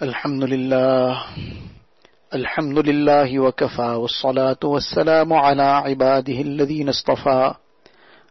الحمد 0.00 0.44
لله. 0.44 1.24
الحمد 2.34 2.78
لله 2.88 3.38
وكفى 3.40 3.90
والصلاة 4.00 4.62
والسلام 4.64 5.32
على 5.32 5.62
عباده 5.62 6.40
الذين 6.40 6.88
اصطفى. 6.88 7.54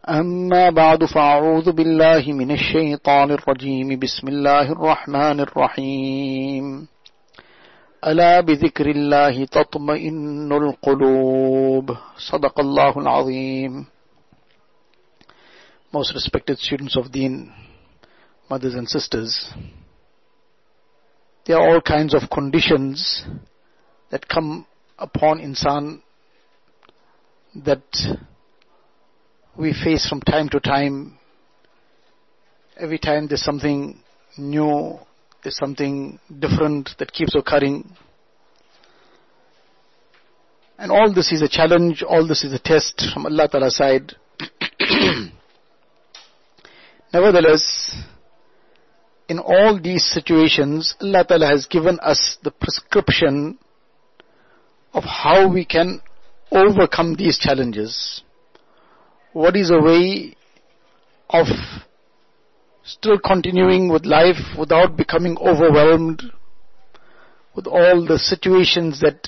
أما 0.09 0.69
بعد 0.69 1.05
فأعوذ 1.05 1.71
بالله 1.71 2.33
من 2.33 2.51
الشيطان 2.51 3.31
الرجيم. 3.31 3.99
بسم 3.99 4.27
الله 4.27 4.71
الرحمن 4.71 5.39
الرحيم. 5.39 6.87
ألا 8.07 8.41
بذكر 8.41 8.89
الله 8.89 9.45
تطمئن 9.45 10.51
القلوب. 10.51 11.97
صدق 12.17 12.59
الله 12.59 12.93
العظيم. 12.97 13.85
Most 15.93 16.17
respected 16.17 16.57
students 16.57 16.97
of 16.97 17.13
Deen, 17.13 17.53
mothers 18.49 18.73
and 18.73 18.89
sisters, 18.89 19.53
there 21.49 21.57
are 21.57 21.67
all 21.67 21.81
kinds 21.81 22.13
of 22.13 22.29
conditions 22.29 23.25
that 24.11 24.27
come 24.27 24.67
upon 24.99 25.39
insan 25.39 25.99
that 27.55 27.81
we 29.57 29.73
face 29.73 30.07
from 30.07 30.21
time 30.21 30.47
to 30.49 30.59
time. 30.59 31.17
Every 32.79 32.99
time 32.99 33.27
there's 33.27 33.41
something 33.43 33.99
new, 34.37 34.99
there's 35.41 35.57
something 35.57 36.19
different 36.37 36.91
that 36.99 37.11
keeps 37.11 37.33
occurring. 37.33 37.95
And 40.77 40.91
all 40.91 41.11
this 41.11 41.31
is 41.31 41.41
a 41.41 41.49
challenge, 41.49 42.03
all 42.03 42.27
this 42.27 42.43
is 42.43 42.53
a 42.53 42.59
test 42.59 43.07
from 43.11 43.25
Allah 43.25 43.49
Ta'ala's 43.49 43.75
side. 43.75 44.13
Nevertheless, 47.11 47.95
in 49.29 49.37
all 49.37 49.79
these 49.79 50.03
situations, 50.03 50.95
Allah 50.99 51.23
Ta'ala 51.23 51.45
has 51.45 51.67
given 51.67 51.99
us 52.01 52.37
the 52.43 52.49
prescription 52.49 53.59
of 54.91 55.03
how 55.03 55.47
we 55.47 55.65
can 55.65 56.01
overcome 56.51 57.13
these 57.13 57.37
challenges. 57.37 58.23
What 59.33 59.55
is 59.55 59.69
a 59.69 59.79
way 59.79 60.35
of 61.29 61.45
still 62.83 63.19
continuing 63.19 63.87
with 63.89 64.07
life 64.07 64.57
without 64.57 64.97
becoming 64.97 65.37
overwhelmed 65.37 66.23
with 67.55 67.67
all 67.67 68.03
the 68.07 68.17
situations 68.17 68.99
that 69.01 69.27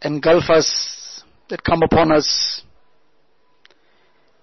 engulf 0.00 0.48
us, 0.48 1.22
that 1.50 1.62
come 1.62 1.82
upon 1.82 2.10
us. 2.10 2.62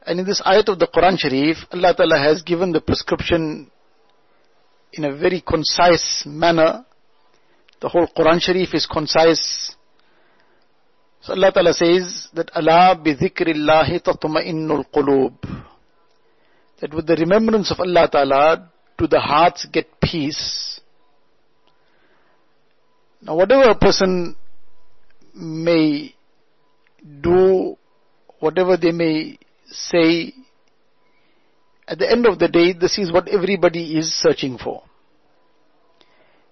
And 0.05 0.19
in 0.19 0.27
this 0.27 0.41
ayat 0.41 0.67
of 0.67 0.77
the 0.77 0.87
Quran 0.87 1.17
Sharif, 1.17 1.57
Allah 1.71 1.95
Ta'ala 1.95 2.19
has 2.19 2.43
given 2.43 2.71
the 2.71 2.81
prescription 2.81 3.71
in 4.93 5.05
a 5.05 5.15
very 5.15 5.41
concise 5.41 6.23
manner. 6.25 6.85
The 7.81 7.89
whole 7.89 8.07
Quran 8.07 8.41
Sharif 8.41 8.73
is 8.73 8.85
concise. 8.85 9.75
So 11.21 11.33
Allah 11.33 11.51
Ta'ala 11.51 11.73
says 11.73 12.27
that 12.33 12.51
Ala 12.55 12.95
bi 12.95 13.13
dhikrillahi 13.13 14.01
tatma'innul 14.01 14.85
qulub. 14.93 15.33
That 16.79 16.93
with 16.93 17.07
the 17.07 17.15
remembrance 17.15 17.71
of 17.71 17.79
Allah 17.79 18.09
Ta'ala, 18.11 18.69
do 18.97 19.07
the 19.07 19.19
hearts 19.19 19.65
get 19.71 19.87
peace. 20.01 20.79
Now 23.21 23.35
whatever 23.35 23.69
a 23.69 23.75
person 23.75 24.35
may 25.35 26.13
do, 27.21 27.77
whatever 28.39 28.77
they 28.77 28.91
may 28.91 29.37
say, 29.67 30.33
at 31.91 31.99
the 31.99 32.09
end 32.09 32.25
of 32.25 32.39
the 32.39 32.47
day, 32.47 32.71
this 32.71 32.97
is 32.97 33.11
what 33.11 33.27
everybody 33.27 33.97
is 33.97 34.13
searching 34.13 34.57
for. 34.57 34.81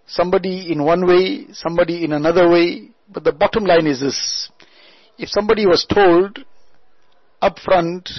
Somebody 0.05 0.69
in 0.69 0.83
one 0.83 1.07
way, 1.07 1.45
somebody 1.53 2.03
in 2.03 2.11
another 2.11 2.49
way, 2.49 2.89
but 3.07 3.23
the 3.23 3.31
bottom 3.31 3.63
line 3.63 3.87
is 3.87 4.01
this. 4.01 4.49
If 5.17 5.29
somebody 5.29 5.65
was 5.65 5.85
told 5.85 6.39
up 7.41 7.57
front 7.59 8.09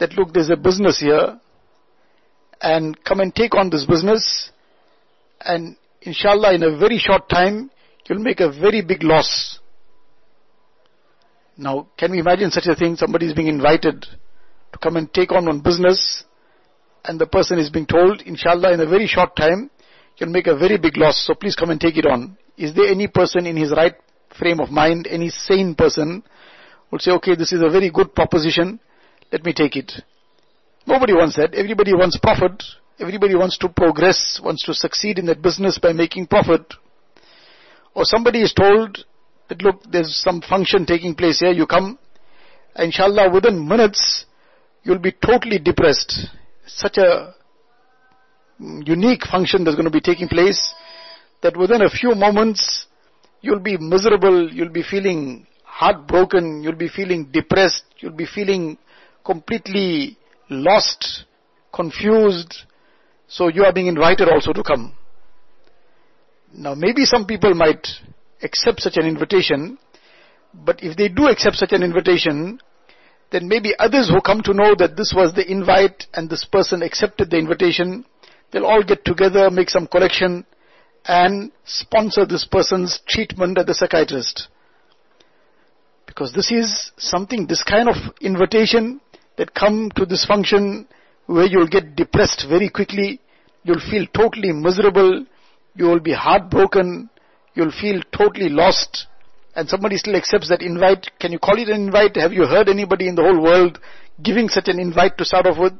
that 0.00 0.12
look, 0.18 0.34
there's 0.34 0.50
a 0.50 0.56
business 0.56 1.00
here, 1.00 1.40
and 2.60 3.02
come 3.04 3.20
and 3.20 3.34
take 3.34 3.54
on 3.54 3.70
this 3.70 3.86
business, 3.86 4.50
and 5.40 5.76
inshallah 6.02 6.52
in 6.52 6.62
a 6.62 6.76
very 6.76 6.98
short 6.98 7.30
time, 7.30 7.70
you'll 8.06 8.18
make 8.18 8.40
a 8.40 8.52
very 8.52 8.82
big 8.82 9.02
loss. 9.02 9.60
Now, 11.56 11.88
can 11.96 12.10
we 12.10 12.18
imagine 12.18 12.50
such 12.50 12.66
a 12.66 12.74
thing? 12.74 12.96
Somebody 12.96 13.26
is 13.26 13.32
being 13.32 13.48
invited 13.48 14.04
to 14.78 14.86
come 14.86 14.96
and 14.96 15.12
take 15.12 15.32
on 15.32 15.46
one 15.46 15.60
business, 15.60 16.24
and 17.04 17.18
the 17.18 17.26
person 17.26 17.58
is 17.58 17.70
being 17.70 17.86
told, 17.86 18.22
inshallah, 18.22 18.72
in 18.72 18.80
a 18.80 18.86
very 18.86 19.06
short 19.06 19.36
time, 19.36 19.70
you'll 20.16 20.30
make 20.30 20.46
a 20.46 20.56
very 20.56 20.78
big 20.78 20.96
loss, 20.96 21.24
so 21.26 21.34
please 21.34 21.56
come 21.56 21.70
and 21.70 21.80
take 21.80 21.96
it 21.96 22.06
on. 22.06 22.36
Is 22.56 22.74
there 22.74 22.86
any 22.86 23.06
person 23.06 23.46
in 23.46 23.56
his 23.56 23.70
right 23.70 23.94
frame 24.36 24.60
of 24.60 24.70
mind, 24.70 25.06
any 25.08 25.30
sane 25.30 25.74
person, 25.74 26.22
would 26.90 27.02
say, 27.02 27.12
okay, 27.12 27.34
this 27.34 27.52
is 27.52 27.62
a 27.62 27.70
very 27.70 27.90
good 27.90 28.14
proposition, 28.14 28.80
let 29.32 29.44
me 29.44 29.52
take 29.52 29.76
it. 29.76 29.92
Nobody 30.86 31.12
wants 31.12 31.36
that. 31.36 31.54
Everybody 31.54 31.92
wants 31.92 32.18
profit. 32.18 32.62
Everybody 32.98 33.36
wants 33.36 33.58
to 33.58 33.68
progress, 33.68 34.40
wants 34.42 34.64
to 34.64 34.74
succeed 34.74 35.18
in 35.18 35.26
that 35.26 35.42
business 35.42 35.78
by 35.78 35.92
making 35.92 36.26
profit. 36.26 36.74
Or 37.94 38.04
somebody 38.04 38.40
is 38.40 38.52
told 38.52 39.04
that 39.48 39.62
look, 39.62 39.82
there's 39.90 40.16
some 40.16 40.40
function 40.40 40.86
taking 40.86 41.14
place 41.14 41.40
here, 41.40 41.52
you 41.52 41.66
come, 41.66 41.98
inshallah 42.76 43.30
within 43.32 43.68
minutes, 43.68 44.24
you'll 44.88 44.98
be 44.98 45.12
totally 45.12 45.58
depressed. 45.58 46.28
Such 46.66 46.96
a 46.96 47.34
mm, 48.58 48.88
unique 48.88 49.22
function 49.30 49.62
that's 49.62 49.76
going 49.76 49.84
to 49.84 49.90
be 49.90 50.00
taking 50.00 50.28
place 50.28 50.74
that 51.42 51.56
within 51.56 51.82
a 51.82 51.90
few 51.90 52.14
moments, 52.14 52.86
you'll 53.42 53.60
be 53.60 53.76
miserable, 53.76 54.50
you'll 54.50 54.72
be 54.72 54.82
feeling 54.82 55.46
heartbroken, 55.62 56.62
you'll 56.62 56.74
be 56.74 56.88
feeling 56.88 57.28
depressed, 57.30 57.84
you'll 57.98 58.16
be 58.16 58.24
feeling 58.26 58.78
completely 59.24 60.16
lost, 60.48 61.26
confused. 61.72 62.62
So 63.28 63.48
you 63.48 63.64
are 63.64 63.72
being 63.74 63.88
invited 63.88 64.28
also 64.30 64.54
to 64.54 64.62
come. 64.62 64.94
Now 66.54 66.74
maybe 66.74 67.04
some 67.04 67.26
people 67.26 67.54
might 67.54 67.86
accept 68.42 68.80
such 68.80 68.96
an 68.96 69.04
invitation, 69.04 69.78
but 70.54 70.82
if 70.82 70.96
they 70.96 71.08
do 71.08 71.28
accept 71.28 71.56
such 71.56 71.72
an 71.72 71.82
invitation, 71.82 72.58
then 73.30 73.48
maybe 73.48 73.74
others 73.78 74.08
who 74.08 74.20
come 74.20 74.42
to 74.42 74.54
know 74.54 74.74
that 74.78 74.96
this 74.96 75.12
was 75.14 75.34
the 75.34 75.50
invite 75.50 76.06
and 76.14 76.30
this 76.30 76.44
person 76.44 76.82
accepted 76.82 77.30
the 77.30 77.38
invitation, 77.38 78.04
they'll 78.50 78.64
all 78.64 78.82
get 78.82 79.04
together, 79.04 79.50
make 79.50 79.68
some 79.68 79.86
collection, 79.86 80.46
and 81.04 81.52
sponsor 81.64 82.24
this 82.24 82.46
person's 82.50 83.00
treatment 83.06 83.58
at 83.58 83.66
the 83.66 83.74
psychiatrist. 83.74 84.48
Because 86.06 86.32
this 86.32 86.50
is 86.50 86.90
something, 86.96 87.46
this 87.46 87.62
kind 87.62 87.88
of 87.88 87.96
invitation 88.20 89.00
that 89.36 89.54
come 89.54 89.90
to 89.94 90.06
this 90.06 90.24
function 90.24 90.88
where 91.26 91.46
you'll 91.46 91.68
get 91.68 91.96
depressed 91.96 92.46
very 92.48 92.70
quickly, 92.70 93.20
you'll 93.62 93.90
feel 93.90 94.06
totally 94.14 94.52
miserable, 94.52 95.26
you 95.74 95.84
will 95.84 96.00
be 96.00 96.14
heartbroken, 96.14 97.10
you'll 97.54 97.72
feel 97.78 98.00
totally 98.16 98.48
lost, 98.48 99.06
and 99.58 99.68
somebody 99.68 99.96
still 99.96 100.14
accepts 100.14 100.48
that 100.50 100.62
invite. 100.62 101.10
Can 101.18 101.32
you 101.32 101.40
call 101.40 101.58
it 101.58 101.68
an 101.68 101.88
invite? 101.88 102.14
Have 102.14 102.32
you 102.32 102.46
heard 102.46 102.68
anybody 102.68 103.08
in 103.08 103.16
the 103.16 103.22
whole 103.22 103.42
world 103.42 103.80
giving 104.22 104.48
such 104.48 104.68
an 104.68 104.78
invite 104.78 105.18
to 105.18 105.24
start 105.24 105.46
off 105.46 105.58
with? 105.58 105.72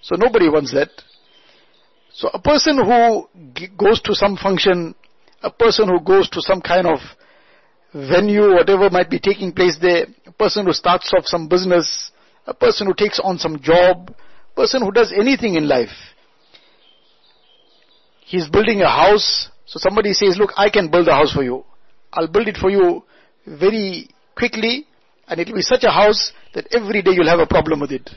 So 0.00 0.14
nobody 0.14 0.48
wants 0.48 0.72
that. 0.74 0.90
So 2.12 2.28
a 2.32 2.40
person 2.40 2.76
who 2.78 3.28
goes 3.76 4.00
to 4.02 4.14
some 4.14 4.36
function, 4.36 4.94
a 5.42 5.50
person 5.50 5.88
who 5.88 6.00
goes 6.00 6.30
to 6.30 6.40
some 6.40 6.60
kind 6.60 6.86
of 6.86 7.00
venue, 7.92 8.54
whatever 8.54 8.88
might 8.90 9.10
be 9.10 9.18
taking 9.18 9.50
place 9.52 9.76
there, 9.82 10.06
a 10.26 10.32
person 10.32 10.64
who 10.64 10.72
starts 10.72 11.12
off 11.12 11.26
some 11.26 11.48
business, 11.48 12.12
a 12.46 12.54
person 12.54 12.86
who 12.86 12.94
takes 12.94 13.18
on 13.18 13.38
some 13.38 13.58
job, 13.60 14.14
a 14.52 14.54
person 14.54 14.82
who 14.82 14.92
does 14.92 15.12
anything 15.12 15.56
in 15.56 15.66
life. 15.66 16.14
He's 18.20 18.48
building 18.48 18.82
a 18.82 18.88
house, 18.88 19.48
so 19.66 19.80
somebody 19.80 20.12
says, 20.12 20.38
look, 20.38 20.52
I 20.56 20.70
can 20.70 20.92
build 20.92 21.08
a 21.08 21.14
house 21.14 21.32
for 21.32 21.42
you. 21.42 21.64
I'll 22.12 22.28
build 22.28 22.48
it 22.48 22.56
for 22.56 22.70
you 22.70 23.04
very 23.46 24.08
quickly, 24.36 24.86
and 25.26 25.40
it 25.40 25.48
will 25.48 25.56
be 25.56 25.62
such 25.62 25.84
a 25.84 25.90
house 25.90 26.32
that 26.54 26.66
every 26.72 27.02
day 27.02 27.12
you'll 27.12 27.28
have 27.28 27.40
a 27.40 27.46
problem 27.46 27.80
with 27.80 27.92
it. 27.92 28.08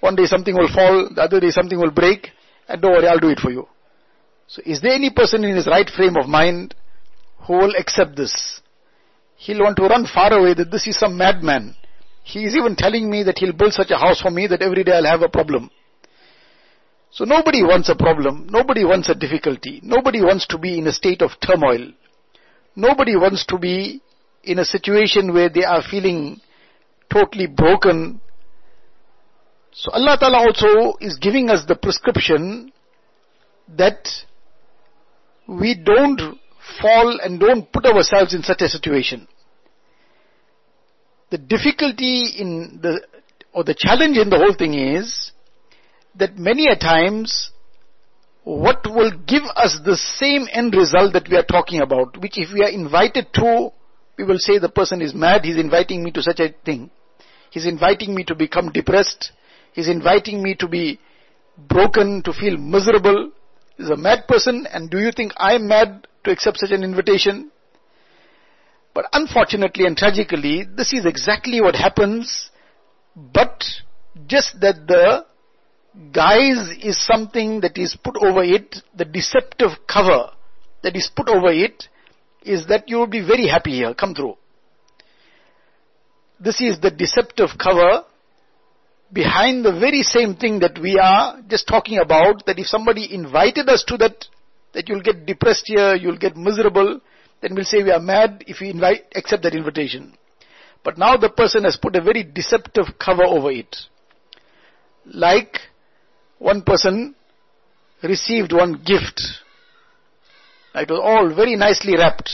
One 0.00 0.16
day 0.16 0.26
something 0.26 0.54
will 0.54 0.72
fall, 0.72 1.08
the 1.14 1.22
other 1.22 1.40
day 1.40 1.50
something 1.50 1.78
will 1.78 1.90
break, 1.90 2.28
and 2.68 2.82
don't 2.82 2.92
worry, 2.92 3.06
I'll 3.06 3.20
do 3.20 3.30
it 3.30 3.38
for 3.38 3.50
you. 3.50 3.68
So 4.48 4.60
is 4.66 4.80
there 4.80 4.92
any 4.92 5.10
person 5.10 5.44
in 5.44 5.56
his 5.56 5.66
right 5.66 5.88
frame 5.88 6.16
of 6.16 6.28
mind 6.28 6.74
who 7.46 7.54
will 7.54 7.74
accept 7.78 8.16
this? 8.16 8.60
He'll 9.36 9.60
want 9.60 9.76
to 9.76 9.84
run 9.84 10.06
far 10.06 10.32
away 10.32 10.54
that 10.54 10.70
this 10.70 10.86
is 10.86 10.98
some 10.98 11.16
madman. 11.16 11.74
He 12.22 12.44
is 12.44 12.54
even 12.54 12.76
telling 12.76 13.10
me 13.10 13.22
that 13.24 13.38
he'll 13.38 13.52
build 13.52 13.72
such 13.72 13.90
a 13.90 13.98
house 13.98 14.20
for 14.20 14.30
me 14.30 14.46
that 14.46 14.62
every 14.62 14.84
day 14.84 14.92
I'll 14.92 15.04
have 15.04 15.22
a 15.22 15.28
problem. 15.28 15.70
So 17.10 17.24
nobody 17.24 17.62
wants 17.62 17.88
a 17.88 17.94
problem. 17.94 18.48
Nobody 18.50 18.84
wants 18.84 19.08
a 19.08 19.14
difficulty. 19.14 19.80
Nobody 19.82 20.22
wants 20.22 20.46
to 20.48 20.58
be 20.58 20.78
in 20.78 20.86
a 20.86 20.92
state 20.92 21.22
of 21.22 21.32
turmoil. 21.44 21.92
Nobody 22.74 23.16
wants 23.16 23.44
to 23.46 23.58
be 23.58 24.00
in 24.42 24.58
a 24.58 24.64
situation 24.64 25.32
where 25.32 25.48
they 25.48 25.64
are 25.64 25.82
feeling 25.82 26.40
totally 27.12 27.46
broken. 27.46 28.20
So 29.72 29.90
Allah 29.92 30.16
Ta'ala 30.18 30.38
also 30.38 30.96
is 31.00 31.18
giving 31.20 31.50
us 31.50 31.64
the 31.66 31.76
prescription 31.76 32.72
that 33.76 34.08
we 35.46 35.74
don't 35.74 36.20
fall 36.80 37.18
and 37.22 37.38
don't 37.38 37.70
put 37.72 37.84
ourselves 37.84 38.34
in 38.34 38.42
such 38.42 38.62
a 38.62 38.68
situation. 38.68 39.28
The 41.30 41.38
difficulty 41.38 42.26
in 42.38 42.80
the, 42.82 43.02
or 43.52 43.64
the 43.64 43.74
challenge 43.76 44.18
in 44.18 44.30
the 44.30 44.36
whole 44.36 44.54
thing 44.54 44.74
is 44.74 45.32
that 46.16 46.36
many 46.36 46.68
a 46.68 46.76
times 46.76 47.50
what 48.44 48.84
will 48.86 49.12
give 49.26 49.44
us 49.54 49.78
the 49.84 49.96
same 49.96 50.46
end 50.52 50.74
result 50.74 51.12
that 51.12 51.28
we 51.28 51.36
are 51.36 51.44
talking 51.44 51.80
about, 51.80 52.20
which 52.20 52.38
if 52.38 52.52
we 52.52 52.62
are 52.62 52.68
invited 52.68 53.32
to, 53.34 53.70
we 54.18 54.24
will 54.24 54.38
say 54.38 54.58
the 54.58 54.68
person 54.68 55.00
is 55.00 55.14
mad, 55.14 55.44
he's 55.44 55.56
inviting 55.56 56.02
me 56.02 56.10
to 56.10 56.22
such 56.22 56.40
a 56.40 56.54
thing. 56.64 56.90
He's 57.50 57.66
inviting 57.66 58.14
me 58.14 58.24
to 58.24 58.34
become 58.34 58.72
depressed. 58.72 59.32
He's 59.72 59.88
inviting 59.88 60.42
me 60.42 60.54
to 60.56 60.66
be 60.66 60.98
broken, 61.56 62.22
to 62.24 62.32
feel 62.32 62.56
miserable. 62.56 63.30
He's 63.76 63.90
a 63.90 63.96
mad 63.96 64.26
person 64.26 64.66
and 64.72 64.90
do 64.90 64.98
you 64.98 65.12
think 65.12 65.32
I'm 65.36 65.68
mad 65.68 66.06
to 66.24 66.30
accept 66.30 66.58
such 66.58 66.70
an 66.70 66.82
invitation? 66.82 67.50
But 68.94 69.06
unfortunately 69.12 69.86
and 69.86 69.96
tragically, 69.96 70.64
this 70.64 70.92
is 70.92 71.06
exactly 71.06 71.60
what 71.60 71.74
happens, 71.74 72.50
but 73.16 73.64
just 74.26 74.60
that 74.60 74.86
the 74.86 75.24
guise 76.12 76.76
is 76.82 77.04
something 77.06 77.60
that 77.60 77.76
is 77.76 77.96
put 78.02 78.16
over 78.16 78.42
it, 78.42 78.76
the 78.96 79.04
deceptive 79.04 79.70
cover 79.86 80.30
that 80.82 80.96
is 80.96 81.10
put 81.14 81.28
over 81.28 81.50
it 81.50 81.84
is 82.42 82.66
that 82.66 82.88
you 82.88 82.96
will 82.96 83.06
be 83.06 83.24
very 83.24 83.46
happy 83.46 83.72
here, 83.72 83.94
come 83.94 84.14
through. 84.14 84.36
This 86.40 86.60
is 86.60 86.80
the 86.80 86.90
deceptive 86.90 87.50
cover 87.62 88.04
behind 89.12 89.64
the 89.64 89.78
very 89.78 90.02
same 90.02 90.34
thing 90.34 90.58
that 90.60 90.78
we 90.80 90.98
are 90.98 91.40
just 91.48 91.68
talking 91.68 91.98
about, 91.98 92.46
that 92.46 92.58
if 92.58 92.66
somebody 92.66 93.14
invited 93.14 93.68
us 93.68 93.84
to 93.86 93.96
that, 93.98 94.26
that 94.72 94.88
you'll 94.88 95.02
get 95.02 95.26
depressed 95.26 95.64
here, 95.66 95.94
you'll 95.94 96.18
get 96.18 96.36
miserable, 96.36 97.00
then 97.42 97.54
we'll 97.54 97.64
say 97.64 97.82
we 97.82 97.90
are 97.90 98.00
mad 98.00 98.42
if 98.46 98.60
we 98.60 98.70
invite, 98.70 99.04
accept 99.14 99.42
that 99.42 99.54
invitation. 99.54 100.16
But 100.82 100.98
now 100.98 101.16
the 101.16 101.28
person 101.28 101.64
has 101.64 101.76
put 101.76 101.94
a 101.94 102.02
very 102.02 102.24
deceptive 102.24 102.86
cover 102.98 103.24
over 103.24 103.50
it. 103.50 103.76
Like 105.04 105.58
one 106.42 106.62
person 106.62 107.14
received 108.02 108.52
one 108.52 108.82
gift. 108.84 109.22
It 110.74 110.90
was 110.90 111.00
all 111.02 111.34
very 111.34 111.54
nicely 111.54 111.96
wrapped. 111.96 112.30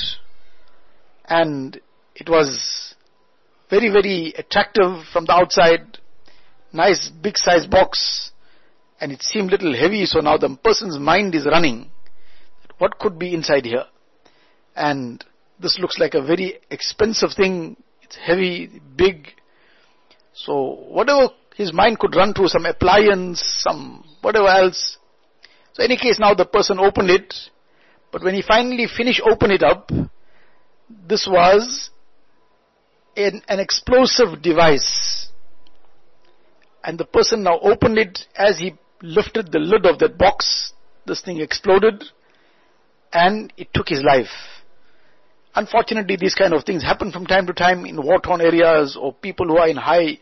And 1.26 1.78
it 2.14 2.28
was 2.28 2.94
very, 3.68 3.90
very 3.90 4.32
attractive 4.38 5.04
from 5.12 5.26
the 5.26 5.32
outside. 5.32 5.98
Nice 6.72 7.10
big 7.22 7.36
size 7.36 7.66
box. 7.66 8.30
And 9.00 9.12
it 9.12 9.22
seemed 9.22 9.50
a 9.50 9.56
little 9.56 9.76
heavy, 9.76 10.06
so 10.06 10.20
now 10.20 10.38
the 10.38 10.56
person's 10.64 10.98
mind 10.98 11.34
is 11.34 11.44
running. 11.44 11.90
What 12.78 12.98
could 12.98 13.18
be 13.18 13.34
inside 13.34 13.66
here? 13.66 13.84
And 14.74 15.22
this 15.60 15.78
looks 15.78 15.98
like 15.98 16.14
a 16.14 16.22
very 16.22 16.60
expensive 16.70 17.30
thing. 17.36 17.76
It's 18.02 18.16
heavy, 18.16 18.80
big. 18.96 19.28
So 20.32 20.86
whatever 20.88 21.28
his 21.58 21.72
mind 21.72 21.98
could 21.98 22.14
run 22.14 22.32
through 22.32 22.46
some 22.46 22.64
appliance, 22.66 23.42
some 23.66 24.04
whatever 24.22 24.46
else. 24.46 24.96
So 25.72 25.82
any 25.82 25.96
case 25.96 26.18
now 26.20 26.32
the 26.32 26.44
person 26.44 26.78
opened 26.78 27.10
it, 27.10 27.34
but 28.12 28.22
when 28.22 28.34
he 28.34 28.42
finally 28.42 28.86
finished 28.86 29.20
open 29.28 29.50
it 29.50 29.64
up, 29.64 29.90
this 31.08 31.28
was 31.28 31.90
an, 33.16 33.42
an 33.48 33.58
explosive 33.58 34.40
device. 34.40 35.28
And 36.84 36.96
the 36.96 37.04
person 37.04 37.42
now 37.42 37.58
opened 37.58 37.98
it 37.98 38.20
as 38.36 38.60
he 38.60 38.76
lifted 39.02 39.50
the 39.50 39.58
lid 39.58 39.84
of 39.84 39.98
that 39.98 40.16
box, 40.16 40.72
this 41.06 41.22
thing 41.22 41.40
exploded 41.40 42.04
and 43.12 43.52
it 43.56 43.68
took 43.74 43.88
his 43.88 44.02
life. 44.04 44.30
Unfortunately, 45.56 46.14
these 46.14 46.36
kind 46.36 46.54
of 46.54 46.62
things 46.62 46.84
happen 46.84 47.10
from 47.10 47.26
time 47.26 47.48
to 47.48 47.52
time 47.52 47.84
in 47.84 48.00
war-torn 48.00 48.40
areas 48.40 48.96
or 49.00 49.12
people 49.12 49.46
who 49.46 49.56
are 49.58 49.68
in 49.68 49.76
high 49.76 50.18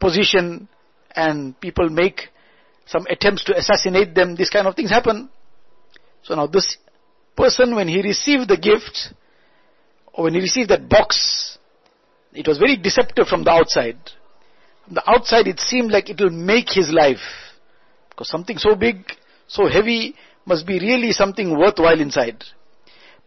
position 0.00 0.68
and 1.14 1.58
people 1.60 1.88
make 1.88 2.28
some 2.86 3.06
attempts 3.08 3.44
to 3.44 3.56
assassinate 3.56 4.14
them, 4.14 4.34
these 4.34 4.50
kind 4.50 4.66
of 4.66 4.74
things 4.74 4.90
happen. 4.90 5.28
So 6.22 6.34
now 6.34 6.46
this 6.46 6.76
person, 7.36 7.74
when 7.74 7.88
he 7.88 8.02
received 8.02 8.48
the 8.48 8.56
gift, 8.56 9.14
or 10.12 10.24
when 10.24 10.34
he 10.34 10.40
received 10.40 10.70
that 10.70 10.88
box, 10.88 11.58
it 12.32 12.46
was 12.48 12.58
very 12.58 12.76
deceptive 12.76 13.26
from 13.26 13.44
the 13.44 13.50
outside. 13.50 13.98
From 14.84 14.94
the 14.94 15.08
outside, 15.08 15.46
it 15.46 15.60
seemed 15.60 15.92
like 15.92 16.10
it 16.10 16.20
will 16.20 16.30
make 16.30 16.68
his 16.68 16.90
life. 16.90 17.22
Because 18.10 18.28
something 18.28 18.58
so 18.58 18.74
big, 18.74 19.04
so 19.46 19.68
heavy, 19.68 20.14
must 20.44 20.66
be 20.66 20.78
really 20.80 21.12
something 21.12 21.56
worthwhile 21.56 22.00
inside. 22.00 22.42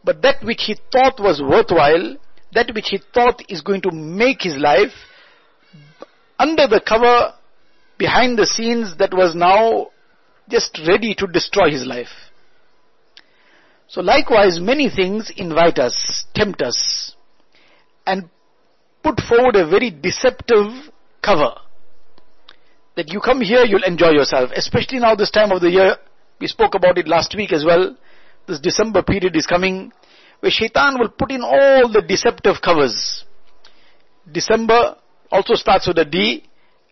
But 0.03 0.21
that 0.23 0.43
which 0.43 0.63
he 0.63 0.75
thought 0.91 1.19
was 1.19 1.41
worthwhile, 1.41 2.17
that 2.53 2.73
which 2.73 2.87
he 2.89 2.99
thought 3.13 3.41
is 3.47 3.61
going 3.61 3.81
to 3.83 3.91
make 3.91 4.41
his 4.41 4.57
life, 4.57 4.91
under 6.39 6.67
the 6.67 6.81
cover, 6.85 7.33
behind 7.97 8.37
the 8.37 8.45
scenes, 8.45 8.97
that 8.97 9.13
was 9.13 9.35
now 9.35 9.89
just 10.49 10.79
ready 10.87 11.15
to 11.15 11.27
destroy 11.27 11.71
his 11.71 11.85
life. 11.85 12.11
So 13.87 14.01
likewise, 14.01 14.59
many 14.59 14.89
things 14.89 15.31
invite 15.37 15.77
us, 15.77 16.25
tempt 16.33 16.61
us, 16.61 17.15
and 18.05 18.29
put 19.03 19.19
forward 19.29 19.55
a 19.55 19.69
very 19.69 19.91
deceptive 19.91 20.91
cover. 21.21 21.53
That 22.95 23.11
you 23.11 23.19
come 23.19 23.41
here, 23.41 23.63
you'll 23.63 23.83
enjoy 23.83 24.11
yourself, 24.11 24.51
especially 24.55 24.99
now 24.99 25.15
this 25.15 25.31
time 25.31 25.51
of 25.51 25.61
the 25.61 25.69
year. 25.69 25.95
We 26.39 26.47
spoke 26.47 26.75
about 26.75 26.97
it 26.97 27.07
last 27.07 27.35
week 27.35 27.53
as 27.53 27.63
well. 27.63 27.95
This 28.47 28.59
December 28.59 29.03
period 29.03 29.35
is 29.35 29.45
coming 29.45 29.91
where 30.41 30.51
shaitan 30.51 30.99
will 30.99 31.09
put 31.09 31.31
in 31.31 31.41
all 31.41 31.89
the 31.91 32.01
deceptive 32.01 32.55
covers. 32.61 33.23
December 34.29 34.97
also 35.33 35.55
starts 35.55 35.87
with 35.87 35.97
a 35.97 36.05
D 36.05 36.43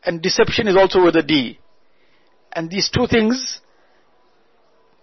and 0.03 0.21
deception 0.21 0.67
is 0.67 0.75
also 0.75 1.03
with 1.05 1.15
a 1.15 1.21
D. 1.21 1.59
And 2.53 2.69
these 2.69 2.89
two 2.89 3.07
things, 3.07 3.61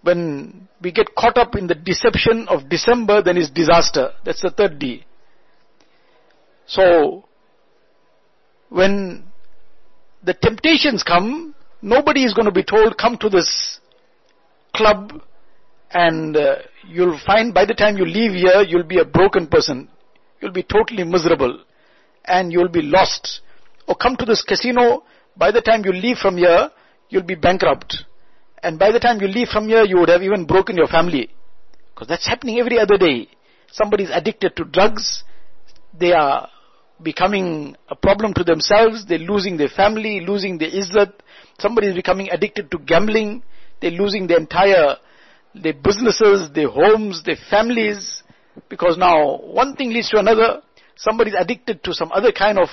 when 0.03 0.69
we 0.83 0.91
get 0.93 1.15
caught 1.15 1.39
up 1.39 1.55
in 1.55 1.69
the 1.69 1.75
deception 1.75 2.47
of 2.49 2.69
December, 2.69 3.23
then 3.23 3.37
is 3.39 3.49
disaster. 3.49 4.11
That's 4.25 4.43
the 4.43 4.51
third 4.51 4.79
D. 4.79 5.05
So, 6.67 7.25
when 8.69 9.25
the 10.23 10.35
temptations 10.35 11.03
come, 11.03 11.55
nobody 11.81 12.25
is 12.25 12.35
going 12.35 12.47
to 12.47 12.53
be 12.53 12.65
told, 12.65 12.99
come 12.99 13.17
to 13.19 13.31
this 13.31 13.79
club 14.75 15.13
and 15.93 16.37
uh, 16.37 16.57
you'll 16.87 17.19
find 17.25 17.55
by 17.55 17.65
the 17.65 17.73
time 17.73 17.97
you 17.97 18.05
leave 18.05 18.33
here, 18.33 18.63
you'll 18.63 18.83
be 18.83 18.99
a 18.99 19.05
broken 19.05 19.47
person. 19.47 19.89
You'll 20.41 20.53
be 20.53 20.65
totally 20.65 21.05
miserable 21.05 21.63
and 22.29 22.53
you'll 22.53 22.69
be 22.69 22.83
lost. 22.83 23.41
Or 23.87 23.95
come 23.95 24.17
to 24.17 24.25
this 24.25 24.43
casino, 24.43 25.05
by 25.37 25.51
the 25.51 25.63
time 25.63 25.85
you 25.85 25.93
leave 25.93 26.19
from 26.19 26.37
here, 26.37 26.71
you'll 27.09 27.23
be 27.23 27.35
bankrupt. 27.35 28.05
And 28.63 28.79
by 28.79 28.93
the 28.93 29.01
time 29.01 29.21
you 29.21 29.29
leave 29.29 29.49
from 29.49 29.69
here, 29.69 29.85
you 29.85 29.99
would 29.99 30.09
have 30.09 30.23
even 30.23 30.45
broken 30.45 30.77
your 30.77 30.89
family. 30.89 31.31
Because 31.95 32.09
that's 32.09 32.27
happening 32.27 32.59
every 32.59 32.79
other 32.79 32.99
day. 32.99 33.29
Somebody's 33.71 34.11
addicted 34.13 34.57
to 34.57 34.65
drugs. 34.65 35.25
They 35.99 36.13
are 36.13 36.49
becoming 37.03 37.77
a 37.89 37.95
problem 37.95 38.35
to 38.35 38.45
themselves. 38.45 39.07
They're 39.07 39.19
losing 39.19 39.57
their 39.57 39.69
family, 39.69 40.21
losing 40.27 40.59
their 40.59 40.71
izzat. 40.71 41.13
Somebody 41.59 41.89
is 41.89 41.95
becoming 41.95 42.29
addicted 42.31 42.71
to 42.71 42.79
gambling. 42.79 43.43
They're 43.81 43.91
losing 43.91 44.27
their 44.27 44.39
entire, 44.39 44.97
their 45.55 45.75
businesses, 45.75 46.51
their 46.53 46.69
homes, 46.69 47.23
their 47.25 47.39
families. 47.51 48.23
Because 48.69 48.97
now 48.99 49.39
one 49.39 49.77
thing 49.77 49.91
leads 49.91 50.11
to 50.11 50.19
another. 50.19 50.63
Somebody's 50.99 51.35
addicted 51.39 51.85
to 51.85 51.95
some 51.95 52.11
other 52.11 52.33
kind 52.33 52.59
of, 52.59 52.69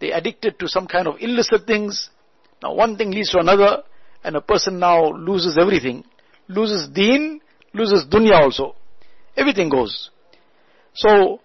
they're 0.00 0.16
addicted 0.16 0.58
to 0.58 0.68
some 0.68 0.86
kind 0.86 1.08
of 1.08 1.16
illicit 1.18 1.66
things. 1.66 2.10
Now 2.62 2.74
one 2.74 2.96
thing 2.96 3.10
leads 3.10 3.30
to 3.30 3.38
another 3.38 3.82
and 4.22 4.36
a 4.36 4.42
person 4.42 4.78
now 4.78 5.12
loses 5.12 5.56
everything. 5.58 6.04
Loses 6.46 6.88
deen, 6.88 7.40
loses 7.72 8.04
dunya 8.04 8.38
also. 8.38 8.76
Everything 9.34 9.70
goes. 9.70 10.10
So, 10.92 11.40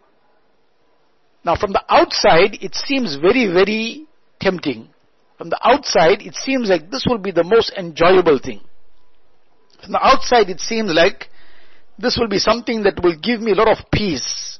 now 1.45 1.55
from 1.55 1.71
the 1.71 1.83
outside 1.87 2.57
it 2.61 2.75
seems 2.75 3.15
very, 3.15 3.47
very 3.47 4.05
tempting. 4.41 4.89
From 5.37 5.49
the 5.49 5.59
outside 5.63 6.21
it 6.21 6.35
seems 6.35 6.67
like 6.67 6.91
this 6.91 7.05
will 7.07 7.17
be 7.17 7.31
the 7.31 7.45
most 7.45 7.71
enjoyable 7.77 8.39
thing. 8.43 8.59
From 9.81 9.93
the 9.93 10.05
outside 10.05 10.49
it 10.49 10.59
seems 10.59 10.91
like 10.91 11.29
this 11.97 12.17
will 12.19 12.27
be 12.27 12.39
something 12.39 12.83
that 12.83 13.01
will 13.01 13.15
give 13.17 13.39
me 13.39 13.53
a 13.53 13.55
lot 13.55 13.69
of 13.69 13.85
peace. 13.89 14.54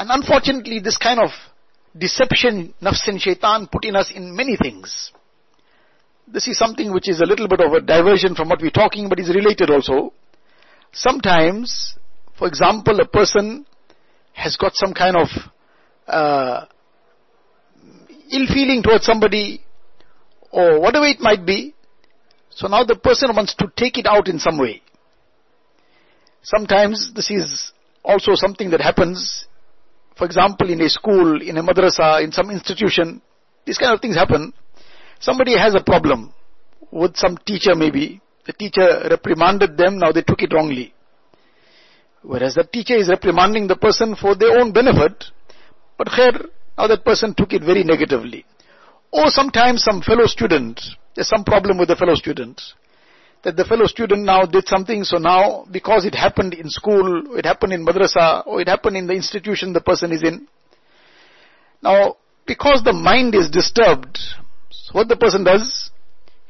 And 0.00 0.10
unfortunately 0.10 0.80
this 0.80 0.96
kind 0.96 1.20
of 1.20 1.28
deception, 1.96 2.72
nafs 2.80 3.06
and 3.06 3.20
shaitan 3.20 3.68
put 3.70 3.84
in 3.84 3.94
us 3.94 4.10
in 4.10 4.34
many 4.34 4.56
things. 4.56 5.12
This 6.26 6.48
is 6.48 6.56
something 6.56 6.90
which 6.94 7.06
is 7.06 7.20
a 7.20 7.26
little 7.26 7.48
bit 7.48 7.60
of 7.60 7.72
a 7.74 7.82
diversion 7.82 8.34
from 8.34 8.48
what 8.48 8.62
we're 8.62 8.70
talking, 8.70 9.10
but 9.10 9.20
is 9.20 9.28
related 9.28 9.68
also. 9.68 10.14
Sometimes, 10.92 11.96
for 12.38 12.48
example, 12.48 12.98
a 12.98 13.06
person 13.06 13.66
has 14.32 14.56
got 14.56 14.72
some 14.74 14.94
kind 14.94 15.16
of 15.16 15.28
uh, 16.06 16.64
ill 18.32 18.46
feeling 18.46 18.82
towards 18.82 19.04
somebody, 19.04 19.60
or 20.50 20.80
whatever 20.80 21.04
it 21.04 21.20
might 21.20 21.44
be, 21.44 21.74
so 22.48 22.68
now 22.68 22.84
the 22.84 22.96
person 22.96 23.36
wants 23.36 23.54
to 23.56 23.70
take 23.76 23.98
it 23.98 24.06
out 24.06 24.28
in 24.28 24.38
some 24.38 24.58
way. 24.58 24.80
sometimes 26.42 27.12
this 27.14 27.30
is 27.30 27.72
also 28.02 28.32
something 28.34 28.70
that 28.70 28.80
happens, 28.80 29.46
for 30.20 30.26
example, 30.26 30.68
in 30.68 30.82
a 30.82 30.90
school, 30.90 31.40
in 31.40 31.56
a 31.56 31.62
madrasa, 31.62 32.22
in 32.22 32.30
some 32.30 32.50
institution, 32.50 33.22
these 33.64 33.78
kind 33.78 33.94
of 33.94 34.02
things 34.02 34.16
happen. 34.16 34.52
Somebody 35.18 35.56
has 35.56 35.74
a 35.74 35.82
problem 35.82 36.34
with 36.92 37.16
some 37.16 37.38
teacher 37.38 37.74
maybe, 37.74 38.20
the 38.44 38.52
teacher 38.52 38.86
reprimanded 39.08 39.78
them, 39.78 39.98
now 39.98 40.12
they 40.12 40.20
took 40.20 40.42
it 40.42 40.52
wrongly. 40.52 40.92
Whereas 42.20 42.56
the 42.56 42.64
teacher 42.64 42.96
is 42.96 43.08
reprimanding 43.08 43.66
the 43.66 43.76
person 43.76 44.14
for 44.14 44.34
their 44.34 44.60
own 44.60 44.72
benefit, 44.72 45.24
but 45.96 46.08
khair, 46.08 46.48
now 46.76 46.86
that 46.86 47.02
person 47.02 47.32
took 47.34 47.54
it 47.54 47.64
very 47.64 47.82
negatively. 47.82 48.44
Or 49.10 49.30
sometimes 49.30 49.82
some 49.82 50.02
fellow 50.02 50.26
student, 50.26 50.82
there's 51.14 51.28
some 51.28 51.44
problem 51.44 51.78
with 51.78 51.88
the 51.88 51.96
fellow 51.96 52.14
student. 52.14 52.60
That 53.42 53.56
the 53.56 53.64
fellow 53.64 53.86
student 53.86 54.24
now 54.24 54.44
did 54.44 54.68
something, 54.68 55.02
so 55.02 55.16
now, 55.16 55.66
because 55.70 56.04
it 56.04 56.14
happened 56.14 56.52
in 56.52 56.68
school, 56.68 57.38
it 57.38 57.46
happened 57.46 57.72
in 57.72 57.86
madrasa, 57.86 58.46
or 58.46 58.60
it 58.60 58.68
happened 58.68 58.96
in 58.96 59.06
the 59.06 59.14
institution 59.14 59.72
the 59.72 59.80
person 59.80 60.12
is 60.12 60.22
in. 60.22 60.46
Now, 61.82 62.16
because 62.46 62.82
the 62.84 62.92
mind 62.92 63.34
is 63.34 63.48
disturbed, 63.48 64.18
so 64.70 64.92
what 64.92 65.08
the 65.08 65.16
person 65.16 65.44
does, 65.44 65.90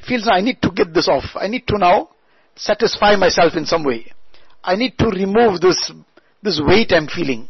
feels 0.07 0.29
I 0.29 0.41
need 0.41 0.61
to 0.63 0.71
get 0.71 0.93
this 0.93 1.09
off. 1.09 1.25
I 1.35 1.47
need 1.47 1.67
to 1.69 1.79
now 1.79 2.11
satisfy 2.57 3.15
myself 3.17 3.55
in 3.55 3.67
some 3.67 3.85
way. 3.85 4.13
I 4.65 4.75
need 4.77 4.99
to 4.99 5.07
remove 5.07 5.61
this, 5.61 5.93
this 6.43 6.61
weight 6.65 6.93
I'm 6.93 7.07
feeling. 7.07 7.49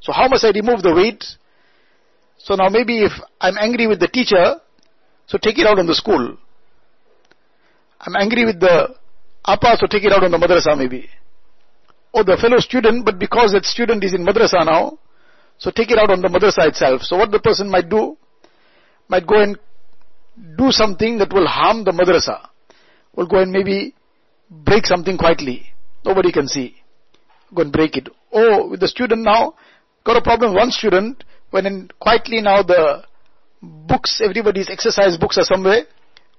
So 0.00 0.12
how 0.12 0.28
must 0.28 0.44
I 0.44 0.50
remove 0.50 0.82
the 0.82 0.94
weight? 0.94 1.24
So 2.38 2.54
now 2.54 2.68
maybe 2.68 3.04
if 3.04 3.12
I'm 3.40 3.56
angry 3.58 3.86
with 3.86 4.00
the 4.00 4.08
teacher, 4.08 4.56
so 5.26 5.38
take 5.38 5.58
it 5.58 5.66
out 5.66 5.78
on 5.78 5.86
the 5.86 5.94
school. 5.94 6.36
I'm 8.00 8.16
angry 8.16 8.44
with 8.44 8.60
the 8.60 8.94
appa, 9.44 9.76
so 9.78 9.86
take 9.86 10.04
it 10.04 10.12
out 10.12 10.24
on 10.24 10.30
the 10.30 10.38
madrasa 10.38 10.76
maybe. 10.76 11.08
Or 12.12 12.24
the 12.24 12.36
fellow 12.40 12.58
student, 12.58 13.04
but 13.04 13.18
because 13.18 13.52
that 13.52 13.64
student 13.64 14.02
is 14.02 14.14
in 14.14 14.24
madrasa 14.24 14.64
now, 14.64 14.98
so 15.58 15.70
take 15.70 15.90
it 15.90 15.98
out 15.98 16.10
on 16.10 16.22
the 16.22 16.28
madrasa 16.28 16.66
itself. 16.68 17.02
So 17.02 17.16
what 17.16 17.30
the 17.30 17.38
person 17.38 17.68
might 17.70 17.88
do, 17.88 18.16
might 19.08 19.26
go 19.26 19.42
and 19.42 19.58
do 20.56 20.70
something 20.70 21.18
that 21.18 21.32
will 21.32 21.46
harm 21.46 21.84
the 21.84 21.92
madrasa. 21.92 22.48
Will 23.14 23.26
go 23.26 23.38
and 23.38 23.52
maybe 23.52 23.94
break 24.50 24.86
something 24.86 25.18
quietly. 25.18 25.66
Nobody 26.04 26.32
can 26.32 26.48
see. 26.48 26.76
Go 27.54 27.62
and 27.62 27.72
break 27.72 27.96
it. 27.96 28.08
Oh, 28.32 28.68
with 28.68 28.80
the 28.80 28.88
student 28.88 29.22
now, 29.22 29.54
got 30.04 30.16
a 30.16 30.22
problem. 30.22 30.54
One 30.54 30.70
student, 30.70 31.24
when 31.50 31.66
in 31.66 31.90
quietly 32.00 32.40
now 32.40 32.62
the 32.62 33.02
books, 33.60 34.22
everybody's 34.24 34.70
exercise 34.70 35.18
books 35.18 35.36
are 35.36 35.44
somewhere, 35.44 35.82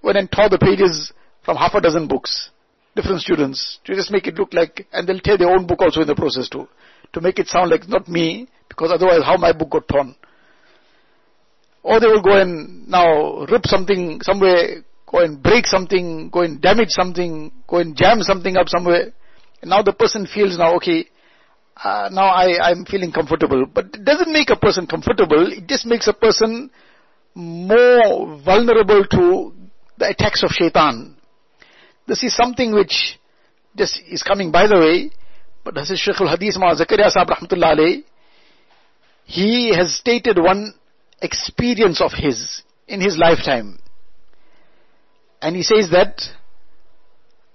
went 0.02 0.18
and 0.18 0.32
tore 0.32 0.50
the 0.50 0.58
pages 0.58 1.14
from 1.44 1.58
half 1.58 1.74
a 1.74 1.82
dozen 1.82 2.08
books. 2.08 2.50
Different 2.96 3.22
students, 3.22 3.80
to 3.86 3.96
just 3.96 4.12
make 4.12 4.28
it 4.28 4.36
look 4.36 4.54
like, 4.54 4.86
and 4.92 5.08
they'll 5.08 5.20
tear 5.20 5.38
their 5.38 5.50
own 5.50 5.66
book 5.66 5.82
also 5.82 6.02
in 6.02 6.08
the 6.08 6.16
process 6.16 6.50
too. 6.50 6.68
To 7.14 7.22
make 7.22 7.40
it 7.40 7.48
sound 7.48 7.72
like 7.72 7.88
not 7.88 8.10
me, 8.10 8.50
because 8.68 8.92
otherwise 8.92 9.24
how 9.24 9.38
my 9.38 9.54
book 9.54 9.70
got 9.70 9.88
torn. 9.88 10.16
Or 11.84 12.00
they 12.00 12.08
will 12.08 12.22
go 12.22 12.40
and 12.40 12.88
now 12.88 13.46
rip 13.46 13.66
something 13.66 14.20
somewhere, 14.22 14.84
go 15.08 15.20
and 15.20 15.42
break 15.42 15.68
something, 15.68 16.30
go 16.30 16.42
and 16.42 16.62
damage 16.62 16.90
something, 16.90 17.52
go 17.68 17.78
and 17.78 17.96
jam 17.96 18.22
something 18.22 18.58
up 18.58 18.68
somewhere. 18.68 19.14
And 19.62 19.70
now 19.70 19.82
the 19.82 19.94
person 19.94 20.28
feels 20.28 20.58
now, 20.58 20.76
okay, 20.76 21.08
uh, 21.82 22.10
now 22.12 22.26
I, 22.26 22.72
I'm 22.72 22.86
feeling 22.86 23.12
comfortable. 23.12 23.66
But 23.66 23.86
it 23.94 24.06
doesn't 24.06 24.32
make 24.32 24.50
a 24.50 24.56
person 24.56 24.86
comfortable, 24.86 25.52
it 25.52 25.68
just 25.68 25.86
makes 25.86 26.08
a 26.08 26.14
person 26.14 26.70
more 27.34 28.42
vulnerable 28.44 29.06
to 29.06 29.54
the 29.98 30.10
attacks 30.10 30.44
of 30.44 30.50
shaitan. 30.52 31.16
This 32.08 32.24
is 32.24 32.36
something 32.36 32.74
which 32.74 33.20
just 33.76 34.02
is 34.10 34.24
coming 34.24 34.52
by 34.52 34.68
the 34.68 34.78
way, 34.78 35.12
but 35.64 35.76
this 35.76 35.92
is 35.92 36.00
Shaykh 36.00 36.20
al-Hadith 36.20 36.58
Ma 36.58 36.74
Zakaria 36.74 37.10
Sahib 37.10 37.30
Rahmatullah 37.30 38.04
he 39.26 39.74
has 39.74 39.96
stated 39.96 40.38
one 40.38 40.74
experience 41.22 42.02
of 42.02 42.12
his 42.12 42.64
in 42.88 43.00
his 43.00 43.18
lifetime. 43.18 43.80
And 45.42 45.56
he 45.56 45.64
says 45.64 45.90
that 45.92 46.22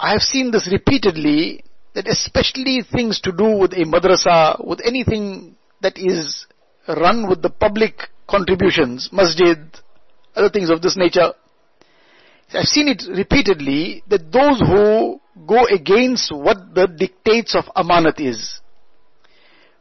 I 0.01 0.13
have 0.13 0.23
seen 0.23 0.51
this 0.51 0.69
repeatedly 0.71 1.65
that 1.95 2.09
especially 2.09 2.83
things 2.83 3.21
to 3.21 3.33
do 3.33 3.59
with 3.59 3.73
a 3.73 3.85
madrasa, 3.85 4.65
with 4.67 4.81
anything 4.85 5.57
that 5.83 5.99
is 5.99 6.47
run 6.89 7.29
with 7.29 7.43
the 7.43 7.51
public 7.51 8.09
contributions, 8.29 9.11
masjid, 9.13 9.59
other 10.35 10.51
things 10.51 10.71
of 10.71 10.83
this 10.83 10.97
nature. 10.97 11.33
I've 12.53 12.67
seen 12.67 12.89
it 12.89 13.03
repeatedly 13.09 14.03
that 14.09 14.31
those 14.31 14.61
who 14.61 15.21
go 15.47 15.67
against 15.67 16.33
what 16.35 16.75
the 16.75 16.87
dictates 16.87 17.55
of 17.55 17.65
amanat 17.77 18.21
is, 18.21 18.61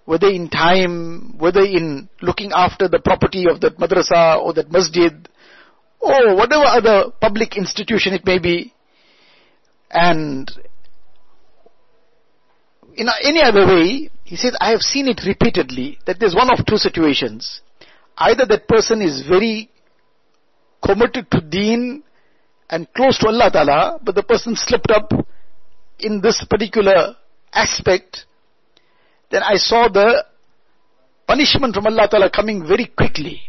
whether 0.06 0.28
in 0.28 0.50
time, 0.50 1.38
whether 1.38 1.62
in 1.62 2.10
looking 2.22 2.52
after 2.54 2.88
the 2.88 3.00
property 3.00 3.46
of 3.50 3.62
that 3.62 3.78
madrasa 3.78 4.42
or 4.42 4.54
that 4.54 4.72
masjid, 4.72 5.30
or 6.00 6.36
whatever 6.36 6.66
other 6.66 7.12
public 7.22 7.56
institution 7.56 8.14
it 8.14 8.26
may 8.26 8.40
be, 8.40 8.74
and 9.92 10.52
in 12.96 13.08
any 13.24 13.42
other 13.42 13.66
way, 13.66 14.10
he 14.24 14.36
says, 14.36 14.56
I 14.60 14.72
have 14.72 14.82
seen 14.82 15.08
it 15.08 15.22
repeatedly 15.26 16.00
that 16.06 16.20
there's 16.20 16.36
one 16.36 16.52
of 16.52 16.66
two 16.66 16.78
situations. 16.78 17.62
Either 18.18 18.46
that 18.46 18.68
person 18.68 19.02
is 19.02 19.24
very 19.28 19.70
committed 20.84 21.30
to 21.32 21.42
deen 21.42 22.04
and 22.70 22.92
close 22.94 23.18
to 23.20 23.28
Allah 23.28 23.52
Ta'ala, 23.52 24.00
but 24.04 24.16
the 24.16 24.24
person 24.24 24.56
slipped 24.56 24.92
up 24.92 25.12
in 26.00 26.22
this 26.22 26.44
particular 26.50 27.16
aspect 27.54 28.26
then 29.30 29.44
I 29.44 29.56
saw 29.56 29.88
the 29.88 30.24
punishment 31.28 31.76
from 31.76 31.88
Allah 31.88 32.08
Ta'ala 32.10 32.30
coming 32.30 32.66
very 32.68 32.86
quickly. 32.86 33.42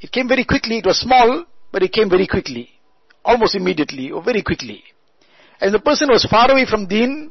It 0.00 0.10
came 0.10 0.28
very 0.28 0.44
quickly, 0.44 0.78
it 0.78 0.86
was 0.86 1.00
small, 1.00 1.44
but 1.70 1.82
it 1.82 1.92
came 1.92 2.08
very 2.08 2.26
quickly. 2.26 2.70
Almost 3.24 3.54
immediately, 3.54 4.10
or 4.10 4.22
very 4.22 4.42
quickly. 4.42 4.82
And 5.60 5.72
the 5.72 5.80
person 5.80 6.08
was 6.08 6.24
far 6.24 6.50
away 6.50 6.66
from 6.66 6.86
deen, 6.86 7.30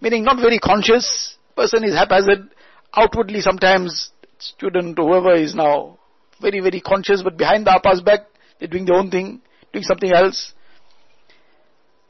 meaning 0.00 0.24
not 0.24 0.36
very 0.36 0.58
conscious, 0.58 1.36
person 1.56 1.84
is 1.84 1.94
haphazard, 1.94 2.48
outwardly 2.94 3.40
sometimes, 3.40 4.10
student 4.38 4.98
or 4.98 5.08
whoever 5.08 5.34
is 5.34 5.54
now 5.54 5.98
very, 6.40 6.60
very 6.60 6.80
conscious, 6.80 7.22
but 7.22 7.36
behind 7.36 7.66
the 7.66 7.72
appa's 7.72 8.00
back, 8.00 8.26
they're 8.58 8.68
doing 8.68 8.84
their 8.84 8.94
own 8.96 9.10
thing, 9.10 9.40
doing 9.78 9.84
something 9.86 10.12
else. 10.12 10.52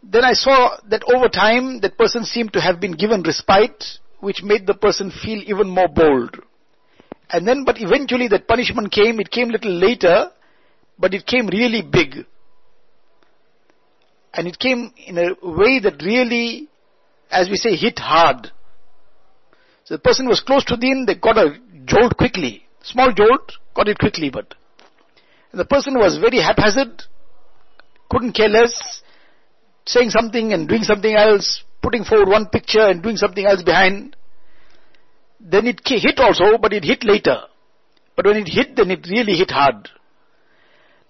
Then 0.02 0.25
I 0.25 0.32
saw 0.32 0.78
that 0.88 1.02
over 1.14 1.28
time, 1.28 1.80
that 1.80 1.98
person 1.98 2.25
seemed 2.25 2.52
to 2.54 2.60
have 2.60 2.80
been 2.80 2.92
given 2.92 3.22
respite, 3.22 3.84
which 4.20 4.42
made 4.42 4.66
the 4.66 4.75
person 4.75 5.10
feel 5.10 5.42
even 5.46 5.68
more 5.68 5.88
bold. 5.88 6.37
And 7.30 7.46
then, 7.46 7.64
but 7.64 7.80
eventually 7.80 8.28
that 8.28 8.48
punishment 8.48 8.90
came, 8.90 9.20
it 9.20 9.30
came 9.30 9.50
little 9.50 9.72
later, 9.72 10.30
but 10.98 11.12
it 11.14 11.26
came 11.26 11.46
really 11.48 11.82
big. 11.82 12.25
And 14.32 14.46
it 14.46 14.58
came 14.58 14.92
in 15.06 15.18
a 15.18 15.34
way 15.42 15.80
that 15.80 16.02
really, 16.02 16.68
as 17.30 17.48
we 17.48 17.56
say, 17.56 17.76
hit 17.76 17.98
hard. 17.98 18.50
So 19.84 19.94
the 19.94 20.00
person 20.00 20.28
was 20.28 20.40
close 20.40 20.64
to 20.66 20.76
the 20.76 20.90
end, 20.90 21.08
they 21.08 21.16
got 21.16 21.37
a 21.37 21.58
jolt 21.84 22.16
quickly. 22.16 22.64
Small 22.82 23.12
jolt, 23.12 23.52
got 23.75 23.88
it 23.88 23.98
quickly, 23.98 24.30
but. 24.30 24.54
And 25.50 25.60
the 25.60 25.64
person 25.64 25.98
was 25.98 26.18
very 26.18 26.40
haphazard, 26.40 27.02
couldn't 28.10 28.32
care 28.32 28.48
less, 28.48 29.02
saying 29.86 30.10
something 30.10 30.52
and 30.52 30.68
doing 30.68 30.82
something 30.82 31.14
else, 31.14 31.62
putting 31.82 32.04
forward 32.04 32.28
one 32.28 32.46
picture 32.46 32.86
and 32.86 33.02
doing 33.02 33.16
something 33.16 33.44
else 33.44 33.62
behind. 33.62 34.16
Then 35.40 35.66
it 35.66 35.80
hit 35.84 36.18
also, 36.18 36.58
but 36.58 36.72
it 36.72 36.84
hit 36.84 37.04
later. 37.04 37.42
But 38.16 38.26
when 38.26 38.36
it 38.36 38.48
hit, 38.48 38.76
then 38.76 38.90
it 38.90 39.06
really 39.08 39.34
hit 39.36 39.50
hard. 39.50 39.88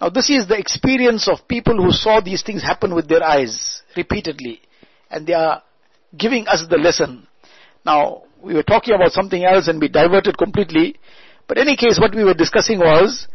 Now 0.01 0.11
this 0.11 0.31
is 0.31 0.47
the 0.47 0.59
experience 0.59 1.29
of 1.29 1.49
people 1.49 1.77
who 1.77 1.91
saw 1.91 2.21
these 2.21 2.43
things 2.43 2.63
happen 2.63 2.95
with 2.95 3.09
their 3.09 3.23
eyes 3.23 3.83
repeatedly. 3.97 4.61
And 5.11 5.27
they 5.27 5.33
are 5.33 5.63
giving 6.17 6.47
us 6.47 6.65
the 6.69 6.77
lesson. 6.77 7.27
Now, 7.85 8.23
we 8.43 8.55
were 8.55 8.63
talking 8.63 8.95
about 8.95 9.13
something 9.13 9.45
else 9.45 9.69
and 9.69 9.81
we 9.81 9.89
diverted 9.89 10.37
completely. 10.39 10.97
But 11.47 11.59
in 11.59 11.69
any 11.69 11.77
case, 11.77 11.99
what 11.99 12.15
we 12.15 12.25
were 12.25 12.35
discussing 12.35 12.79
was 12.79 13.27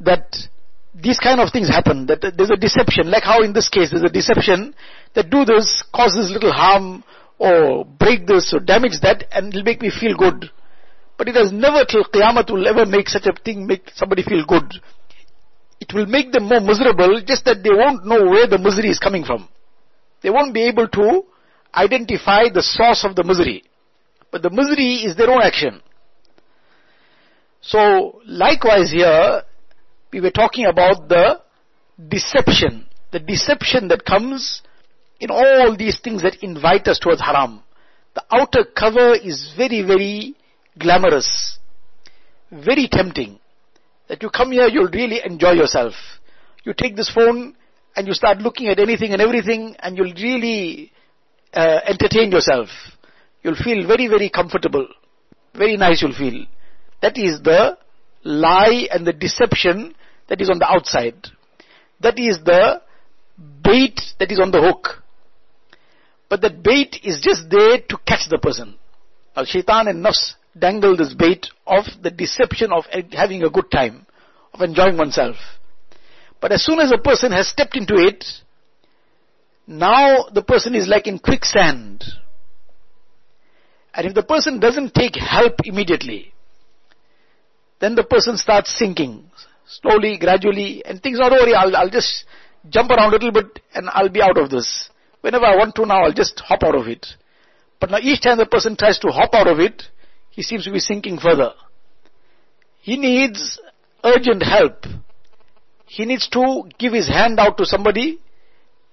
that 0.00 0.36
these 1.02 1.18
kind 1.18 1.40
of 1.40 1.52
things 1.52 1.68
happen, 1.68 2.06
that 2.06 2.20
there's 2.36 2.50
a 2.50 2.56
deception, 2.56 3.10
like 3.10 3.22
how 3.22 3.42
in 3.42 3.52
this 3.52 3.68
case 3.68 3.90
there's 3.90 4.02
a 4.02 4.12
deception 4.12 4.74
that 5.14 5.30
do 5.30 5.44
this, 5.44 5.84
causes 5.94 6.30
little 6.30 6.52
harm, 6.52 7.04
or 7.38 7.84
break 7.84 8.26
this, 8.26 8.54
or 8.54 8.60
damage 8.60 9.00
that, 9.02 9.24
and 9.32 9.48
it'll 9.48 9.62
make 9.62 9.82
me 9.82 9.90
feel 9.90 10.16
good. 10.16 10.50
But 11.18 11.28
it 11.28 11.34
has 11.34 11.52
never 11.52 11.84
till 11.84 12.04
Qiyamah 12.04 12.50
will 12.50 12.66
ever 12.66 12.86
make 12.86 13.08
such 13.08 13.26
a 13.26 13.32
thing 13.32 13.66
make 13.66 13.90
somebody 13.94 14.22
feel 14.22 14.44
good. 14.46 14.72
It 15.80 15.92
will 15.92 16.06
make 16.06 16.32
them 16.32 16.44
more 16.44 16.60
miserable, 16.60 17.20
just 17.26 17.44
that 17.44 17.62
they 17.62 17.70
won't 17.70 18.06
know 18.06 18.24
where 18.24 18.46
the 18.46 18.58
misery 18.58 18.88
is 18.88 18.98
coming 18.98 19.24
from. 19.24 19.48
They 20.22 20.30
won't 20.30 20.54
be 20.54 20.66
able 20.66 20.88
to 20.88 21.24
identify 21.74 22.48
the 22.52 22.62
source 22.62 23.04
of 23.04 23.14
the 23.14 23.24
misery. 23.24 23.64
But 24.30 24.42
the 24.42 24.50
misery 24.50 25.04
is 25.04 25.16
their 25.16 25.30
own 25.30 25.42
action. 25.42 25.82
So, 27.60 28.20
likewise 28.26 28.92
here, 28.92 29.42
we 30.12 30.20
were 30.20 30.30
talking 30.30 30.66
about 30.66 31.08
the 31.08 31.40
deception. 32.08 32.86
The 33.12 33.20
deception 33.20 33.88
that 33.88 34.04
comes 34.04 34.62
in 35.20 35.30
all 35.30 35.76
these 35.76 36.00
things 36.00 36.22
that 36.22 36.42
invite 36.42 36.86
us 36.88 36.98
towards 36.98 37.20
haram. 37.20 37.62
the 38.14 38.24
outer 38.30 38.64
cover 38.64 39.14
is 39.14 39.52
very, 39.56 39.82
very 39.82 40.34
glamorous, 40.78 41.58
very 42.50 42.88
tempting. 42.90 43.38
That 44.08 44.22
you 44.22 44.30
come 44.30 44.52
here, 44.52 44.68
you'll 44.68 44.88
really 44.90 45.20
enjoy 45.24 45.52
yourself. 45.52 45.92
You 46.64 46.72
take 46.72 46.96
this 46.96 47.10
phone 47.10 47.54
and 47.94 48.06
you 48.06 48.14
start 48.14 48.38
looking 48.38 48.68
at 48.68 48.78
anything 48.78 49.12
and 49.12 49.20
everything 49.20 49.76
and 49.80 49.96
you'll 49.96 50.14
really 50.14 50.92
uh, 51.52 51.80
entertain 51.86 52.30
yourself. 52.30 52.68
You'll 53.42 53.56
feel 53.56 53.86
very, 53.86 54.08
very 54.08 54.30
comfortable. 54.30 54.86
Very 55.54 55.76
nice 55.76 56.02
you'll 56.02 56.14
feel. 56.14 56.46
That 57.02 57.18
is 57.18 57.40
the 57.42 57.76
lie 58.26 58.88
and 58.90 59.06
the 59.06 59.12
deception 59.12 59.94
that 60.28 60.40
is 60.40 60.50
on 60.50 60.58
the 60.58 60.68
outside. 60.68 61.14
That 62.00 62.18
is 62.18 62.40
the 62.44 62.82
bait 63.62 64.00
that 64.18 64.30
is 64.30 64.40
on 64.40 64.50
the 64.50 64.60
hook. 64.60 65.02
But 66.28 66.40
that 66.42 66.62
bait 66.62 66.98
is 67.04 67.20
just 67.22 67.48
there 67.48 67.78
to 67.88 67.96
catch 68.06 68.28
the 68.28 68.38
person. 68.38 68.74
Now 69.36 69.44
shaitan 69.44 69.88
and 69.88 70.04
nafs 70.04 70.34
dangle 70.58 70.96
this 70.96 71.14
bait 71.14 71.46
of 71.66 71.84
the 72.02 72.10
deception 72.10 72.72
of 72.72 72.84
having 73.12 73.42
a 73.42 73.50
good 73.50 73.70
time, 73.70 74.06
of 74.52 74.60
enjoying 74.60 74.96
oneself. 74.96 75.36
But 76.40 76.52
as 76.52 76.64
soon 76.64 76.80
as 76.80 76.92
a 76.92 76.98
person 76.98 77.32
has 77.32 77.48
stepped 77.48 77.76
into 77.76 77.94
it, 77.94 78.24
now 79.66 80.26
the 80.32 80.42
person 80.42 80.74
is 80.74 80.88
like 80.88 81.06
in 81.06 81.18
quicksand. 81.18 82.04
And 83.94 84.06
if 84.06 84.14
the 84.14 84.22
person 84.22 84.60
doesn't 84.60 84.94
take 84.94 85.16
help 85.16 85.54
immediately, 85.64 86.32
then 87.80 87.94
the 87.94 88.04
person 88.04 88.36
starts 88.36 88.76
sinking 88.78 89.30
slowly, 89.66 90.16
gradually, 90.18 90.84
and 90.84 91.02
things 91.02 91.18
not 91.18 91.32
worry, 91.32 91.54
I'll, 91.54 91.74
I'll 91.76 91.90
just 91.90 92.24
jump 92.68 92.90
around 92.90 93.10
a 93.10 93.16
little 93.16 93.32
bit 93.32 93.60
and 93.74 93.88
I'll 93.90 94.08
be 94.08 94.22
out 94.22 94.38
of 94.38 94.50
this. 94.50 94.90
Whenever 95.20 95.44
I 95.44 95.56
want 95.56 95.74
to 95.76 95.86
now, 95.86 96.04
I'll 96.04 96.12
just 96.12 96.40
hop 96.40 96.62
out 96.62 96.74
of 96.74 96.86
it. 96.86 97.06
But 97.80 97.90
now 97.90 97.98
each 98.00 98.22
time 98.22 98.38
the 98.38 98.46
person 98.46 98.76
tries 98.76 98.98
to 99.00 99.08
hop 99.08 99.34
out 99.34 99.48
of 99.48 99.60
it, 99.60 99.82
he 100.30 100.42
seems 100.42 100.64
to 100.64 100.72
be 100.72 100.78
sinking 100.78 101.18
further. 101.18 101.52
He 102.80 102.96
needs 102.96 103.60
urgent 104.04 104.42
help. 104.42 104.84
He 105.86 106.04
needs 106.04 106.28
to 106.28 106.64
give 106.78 106.92
his 106.92 107.08
hand 107.08 107.38
out 107.40 107.58
to 107.58 107.66
somebody 107.66 108.20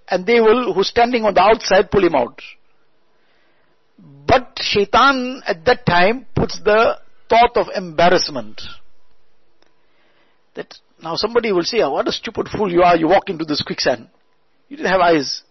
and 0.07 0.25
they 0.25 0.39
will, 0.41 0.73
who's 0.73 0.89
standing 0.89 1.23
on 1.23 1.33
the 1.33 1.41
outside, 1.41 1.89
pull 1.91 2.03
him 2.03 2.15
out. 2.15 2.41
But 4.27 4.57
shaitan 4.59 5.41
at 5.45 5.65
that 5.65 5.85
time 5.85 6.25
puts 6.35 6.59
the 6.63 6.97
thought 7.33 7.57
of 7.57 7.67
embarrassment. 7.75 8.61
That 10.55 10.73
now 11.01 11.15
somebody 11.15 11.51
will 11.51 11.63
say, 11.63 11.81
ah, 11.81 11.89
what 11.89 12.07
a 12.07 12.11
stupid 12.11 12.47
fool 12.47 12.71
you 12.71 12.83
are, 12.83 12.95
you 12.95 13.07
walk 13.07 13.29
into 13.29 13.45
this 13.45 13.63
quicksand. 13.63 14.07
You 14.69 14.77
didn't 14.77 14.91
have 14.91 15.01
eyes. 15.01 15.41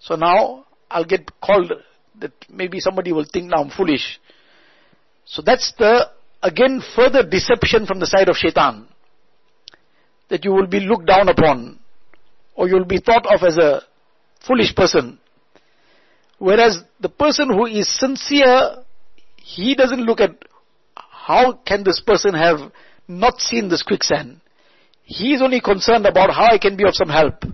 So 0.00 0.16
now 0.16 0.66
I'll 0.90 1.04
get 1.04 1.30
called 1.40 1.72
that 2.20 2.32
maybe 2.50 2.78
somebody 2.80 3.12
will 3.12 3.26
think 3.32 3.50
now 3.50 3.62
I'm 3.62 3.70
foolish. 3.70 4.20
So 5.24 5.42
that's 5.44 5.72
the, 5.78 6.08
again, 6.42 6.82
further 6.94 7.22
deception 7.26 7.86
from 7.86 8.00
the 8.00 8.06
side 8.06 8.28
of 8.28 8.36
shaitan. 8.36 8.86
That 10.28 10.44
you 10.44 10.52
will 10.52 10.66
be 10.66 10.80
looked 10.80 11.06
down 11.06 11.28
upon, 11.28 11.78
or 12.54 12.68
you'll 12.68 12.84
be 12.84 12.98
thought 12.98 13.26
of 13.26 13.42
as 13.42 13.56
a 13.56 13.82
foolish 14.46 14.74
person. 14.74 15.18
Whereas 16.38 16.82
the 17.00 17.08
person 17.08 17.48
who 17.48 17.66
is 17.66 17.88
sincere, 17.98 18.76
he 19.36 19.74
doesn't 19.74 20.04
look 20.04 20.20
at 20.20 20.36
how 21.26 21.52
can 21.66 21.84
this 21.84 22.00
person 22.00 22.34
have 22.34 22.72
not 23.08 23.40
seen 23.40 23.68
this 23.68 23.82
quicksand. 23.82 24.40
He 25.02 25.34
is 25.34 25.42
only 25.42 25.60
concerned 25.60 26.06
about 26.06 26.30
how 26.30 26.46
I 26.46 26.58
can 26.58 26.76
be 26.76 26.86
of 26.86 26.94
some 26.94 27.08
help. 27.08 27.44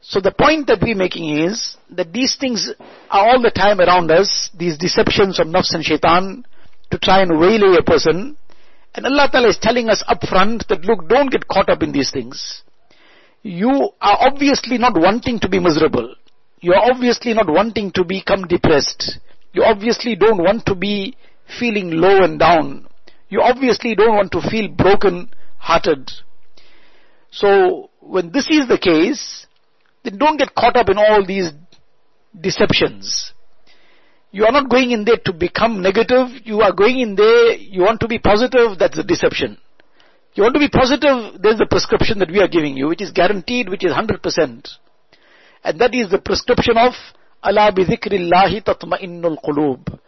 So 0.00 0.20
the 0.20 0.30
point 0.30 0.68
that 0.68 0.80
we're 0.80 0.94
making 0.94 1.36
is 1.46 1.76
that 1.90 2.12
these 2.12 2.36
things 2.38 2.72
are 3.10 3.28
all 3.28 3.42
the 3.42 3.50
time 3.50 3.80
around 3.80 4.10
us, 4.12 4.50
these 4.56 4.78
deceptions 4.78 5.40
of 5.40 5.48
nafs 5.48 5.74
and 5.74 5.84
shaitan 5.84 6.44
to 6.90 6.98
try 6.98 7.22
and 7.22 7.40
waylay 7.40 7.76
a 7.76 7.82
person. 7.82 8.36
And 8.94 9.04
Allah 9.04 9.28
Ta'ala 9.30 9.48
is 9.48 9.58
telling 9.60 9.88
us 9.88 10.04
upfront 10.08 10.68
that 10.68 10.84
look, 10.84 11.08
don't 11.08 11.30
get 11.30 11.48
caught 11.48 11.68
up 11.68 11.82
in 11.82 11.90
these 11.90 12.12
things. 12.12 12.62
You 13.42 13.90
are 14.00 14.18
obviously 14.20 14.78
not 14.78 14.94
wanting 14.96 15.40
to 15.40 15.48
be 15.48 15.58
miserable. 15.58 16.14
You 16.60 16.72
are 16.74 16.90
obviously 16.90 17.34
not 17.34 17.48
wanting 17.48 17.90
to 17.92 18.04
become 18.04 18.46
depressed. 18.46 19.18
You 19.52 19.64
obviously 19.64 20.14
don't 20.14 20.38
want 20.38 20.66
to 20.66 20.74
be 20.76 21.16
feeling 21.58 21.90
low 21.90 22.22
and 22.22 22.38
down. 22.38 22.88
You 23.28 23.42
obviously 23.42 23.94
don't 23.94 24.14
want 24.14 24.32
to 24.32 24.40
feel 24.40 24.68
broken 24.68 25.30
hearted. 25.58 26.10
So 27.30 27.90
when 28.00 28.32
this 28.32 28.48
is 28.50 28.68
the 28.68 28.78
case, 28.78 29.46
then 30.04 30.18
don't 30.18 30.36
get 30.36 30.54
caught 30.54 30.76
up 30.76 30.88
in 30.88 30.98
all 30.98 31.24
these 31.26 31.50
deceptions. 32.38 33.32
You 34.30 34.44
are 34.44 34.52
not 34.52 34.68
going 34.68 34.90
in 34.90 35.04
there 35.04 35.18
to 35.24 35.32
become 35.32 35.82
negative. 35.82 36.28
You 36.44 36.60
are 36.60 36.72
going 36.72 37.00
in 37.00 37.14
there, 37.14 37.54
you 37.54 37.82
want 37.82 38.00
to 38.00 38.08
be 38.08 38.18
positive, 38.18 38.78
that's 38.78 38.96
the 38.96 39.04
deception. 39.04 39.58
You 40.34 40.42
want 40.42 40.54
to 40.54 40.60
be 40.60 40.68
positive, 40.68 41.40
there's 41.40 41.56
the 41.58 41.66
prescription 41.66 42.18
that 42.18 42.30
we 42.30 42.40
are 42.40 42.48
giving 42.48 42.76
you, 42.76 42.88
which 42.88 43.00
is 43.00 43.10
guaranteed, 43.10 43.70
which 43.70 43.84
is 43.84 43.92
100%. 43.92 44.68
And 45.64 45.80
that 45.80 45.94
is 45.94 46.10
the 46.10 46.18
prescription 46.18 46.76
of 46.76 46.92
Ala 47.42 47.72
bi 47.72 47.84
dhikrillahi 47.84 48.62
tatma'innul 48.62 49.38
qulub. 49.42 49.98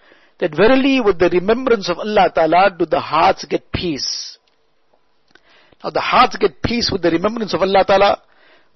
That 0.41 0.55
verily 0.55 1.01
with 1.01 1.19
the 1.19 1.29
remembrance 1.31 1.89
of 1.89 1.99
Allah 1.99 2.31
Ta'ala 2.33 2.75
do 2.79 2.87
the 2.87 3.01
hearts 3.01 3.45
get 3.45 3.73
peace. 3.73 4.39
Now 5.83 5.91
the 5.91 6.01
hearts 6.01 6.37
get 6.37 6.63
peace 6.63 6.91
with 6.93 7.03
the 7.03 7.11
remembrance 7.11 7.55
of 7.55 7.63
Allah 7.63 7.85
Ta'ala 7.85 8.23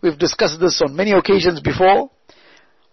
We've 0.03 0.19
discussed 0.19 0.59
this 0.59 0.83
on 0.83 0.97
many 0.97 1.13
occasions 1.13 1.61
before. 1.61 2.11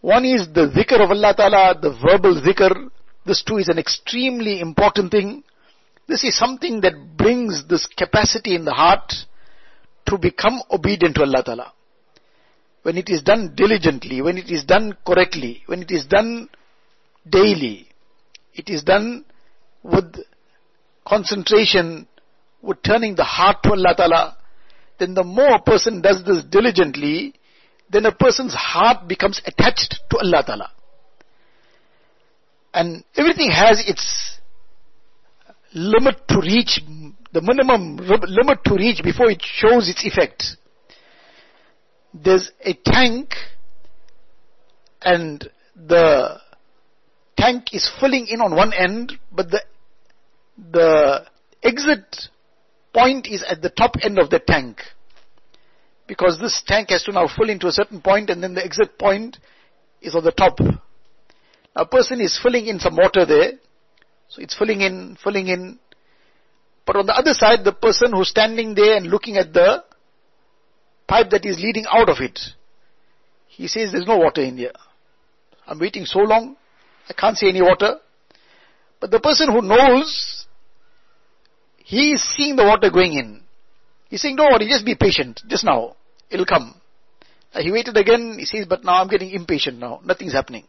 One 0.02 0.26
is 0.26 0.48
the 0.54 0.68
dhikr 0.68 1.04
of 1.04 1.10
Allah 1.10 1.34
Ta'ala, 1.36 1.80
the 1.82 1.90
verbal 1.90 2.40
dhikr. 2.40 2.90
This 3.26 3.44
too 3.44 3.58
is 3.58 3.68
an 3.68 3.80
extremely 3.80 4.62
important 4.62 5.12
thing. 5.12 5.44
This 6.08 6.24
is 6.24 6.38
something 6.38 6.82
that 6.82 7.18
brings 7.18 7.66
this 7.66 7.88
capacity 7.88 8.56
in 8.56 8.64
the 8.64 8.74
heart 8.74 9.12
to 10.06 10.18
become 10.18 10.62
obedient 10.72 11.16
to 11.16 11.24
Allah 11.24 11.44
Ta'ala. 11.44 11.74
When 12.84 12.98
it 12.98 13.10
is 13.10 13.24
done 13.24 13.54
diligently, 13.56 14.22
when 14.22 14.38
it 14.38 14.50
is 14.50 14.64
done 14.64 14.96
correctly, 15.06 15.64
when 15.66 15.82
it 15.82 15.92
is 15.92 16.06
done 16.06 16.48
daily, 17.28 17.89
it 18.60 18.70
is 18.70 18.84
done 18.84 19.24
with 19.84 20.16
concentration, 21.08 22.08
with 22.62 22.84
turning 22.84 23.16
the 23.16 23.24
heart 23.24 23.64
to 23.64 23.72
Allah 23.72 23.96
Ta'ala, 23.96 24.38
then 25.00 25.14
the 25.14 25.24
more 25.24 25.56
a 25.56 25.62
person 25.62 26.02
does 26.02 26.24
this 26.26 26.44
diligently, 26.44 27.34
then 27.90 28.06
a 28.06 28.12
person's 28.12 28.54
heart 28.54 29.08
becomes 29.08 29.42
attached 29.46 30.02
to 30.10 30.18
Allah 30.18 30.44
Ta'ala. 30.46 30.72
And 32.74 33.04
everything 33.16 33.50
has 33.50 33.82
its 33.88 34.38
limit 35.74 36.28
to 36.28 36.42
reach, 36.42 36.82
the 37.32 37.42
minimum 37.42 37.98
limit 37.98 38.64
to 38.66 38.76
reach 38.76 39.02
before 39.02 39.32
it 39.32 39.42
shows 39.42 39.90
its 39.90 40.06
effect. 40.06 40.44
There's 42.14 42.52
a 42.64 42.74
tank 42.74 43.36
and 45.02 45.50
the 45.76 46.40
tank 47.40 47.74
is 47.74 47.90
filling 48.00 48.28
in 48.28 48.42
on 48.42 48.56
one 48.56 48.74
end, 48.74 49.14
but 49.32 49.50
the, 49.50 49.64
the 50.72 51.26
exit 51.64 52.30
point 52.94 53.28
is 53.28 53.44
at 53.44 53.62
the 53.62 53.70
top 53.70 53.96
end 54.02 54.20
of 54.20 54.30
the 54.30 54.40
tank. 54.40 54.82
Because 56.08 56.40
this 56.40 56.64
tank 56.66 56.90
has 56.90 57.04
to 57.04 57.12
now 57.12 57.28
fill 57.28 57.50
into 57.50 57.68
a 57.68 57.72
certain 57.72 58.02
point 58.02 58.30
and 58.30 58.42
then 58.42 58.56
the 58.56 58.64
exit 58.64 58.98
point 58.98 59.38
is 60.02 60.16
on 60.16 60.24
the 60.24 60.32
top. 60.32 60.60
A 61.76 61.86
person 61.86 62.20
is 62.20 62.40
filling 62.42 62.68
in 62.68 62.80
some 62.80 62.96
water 62.96 63.26
there. 63.26 63.54
So 64.28 64.42
it's 64.42 64.58
filling 64.58 64.82
in, 64.82 65.18
filling 65.24 65.48
in. 65.48 65.80
But 66.86 66.96
on 66.98 67.06
the 67.06 67.16
other 67.16 67.34
side, 67.34 67.64
the 67.64 67.74
person 67.74 68.12
who's 68.12 68.30
standing 68.30 68.74
there 68.74 68.98
and 68.98 69.08
looking 69.08 69.38
at 69.38 69.54
the 69.54 69.84
pipe 71.08 71.30
that 71.30 71.46
is 71.46 71.60
leading 71.60 71.86
out 71.92 72.10
of 72.10 72.18
it, 72.20 72.40
he 73.48 73.68
says 73.68 73.92
there's 73.92 74.08
no 74.08 74.18
water 74.18 74.42
in 74.42 74.58
here. 74.58 74.74
I'm 75.68 75.80
waiting 75.80 76.06
so 76.06 76.20
long, 76.20 76.56
I 77.10 77.14
can't 77.14 77.38
see 77.38 77.50
any 77.50 77.62
water. 77.62 77.96
But 79.00 79.12
the 79.12 79.20
person 79.20 79.52
who 79.52 79.62
knows 79.62 80.46
he 81.78 82.12
is 82.14 82.22
seeing 82.36 82.56
the 82.56 82.66
water 82.66 82.92
going 82.92 83.14
in. 83.14 83.42
He's 84.10 84.22
saying, 84.22 84.36
don't 84.36 84.52
worry, 84.52 84.68
just 84.68 84.86
be 84.86 84.96
patient. 84.96 85.42
Just 85.48 85.64
now. 85.64 85.96
It'll 86.30 86.46
come. 86.46 86.76
Uh, 87.54 87.62
he 87.62 87.72
waited 87.72 87.98
again. 87.98 88.36
He 88.38 88.46
says, 88.46 88.68
but 88.68 88.84
now 88.84 89.02
I'm 89.02 89.08
getting 89.08 89.32
impatient 89.32 89.80
now. 89.80 90.00
Nothing's 90.06 90.34
happening. 90.34 90.66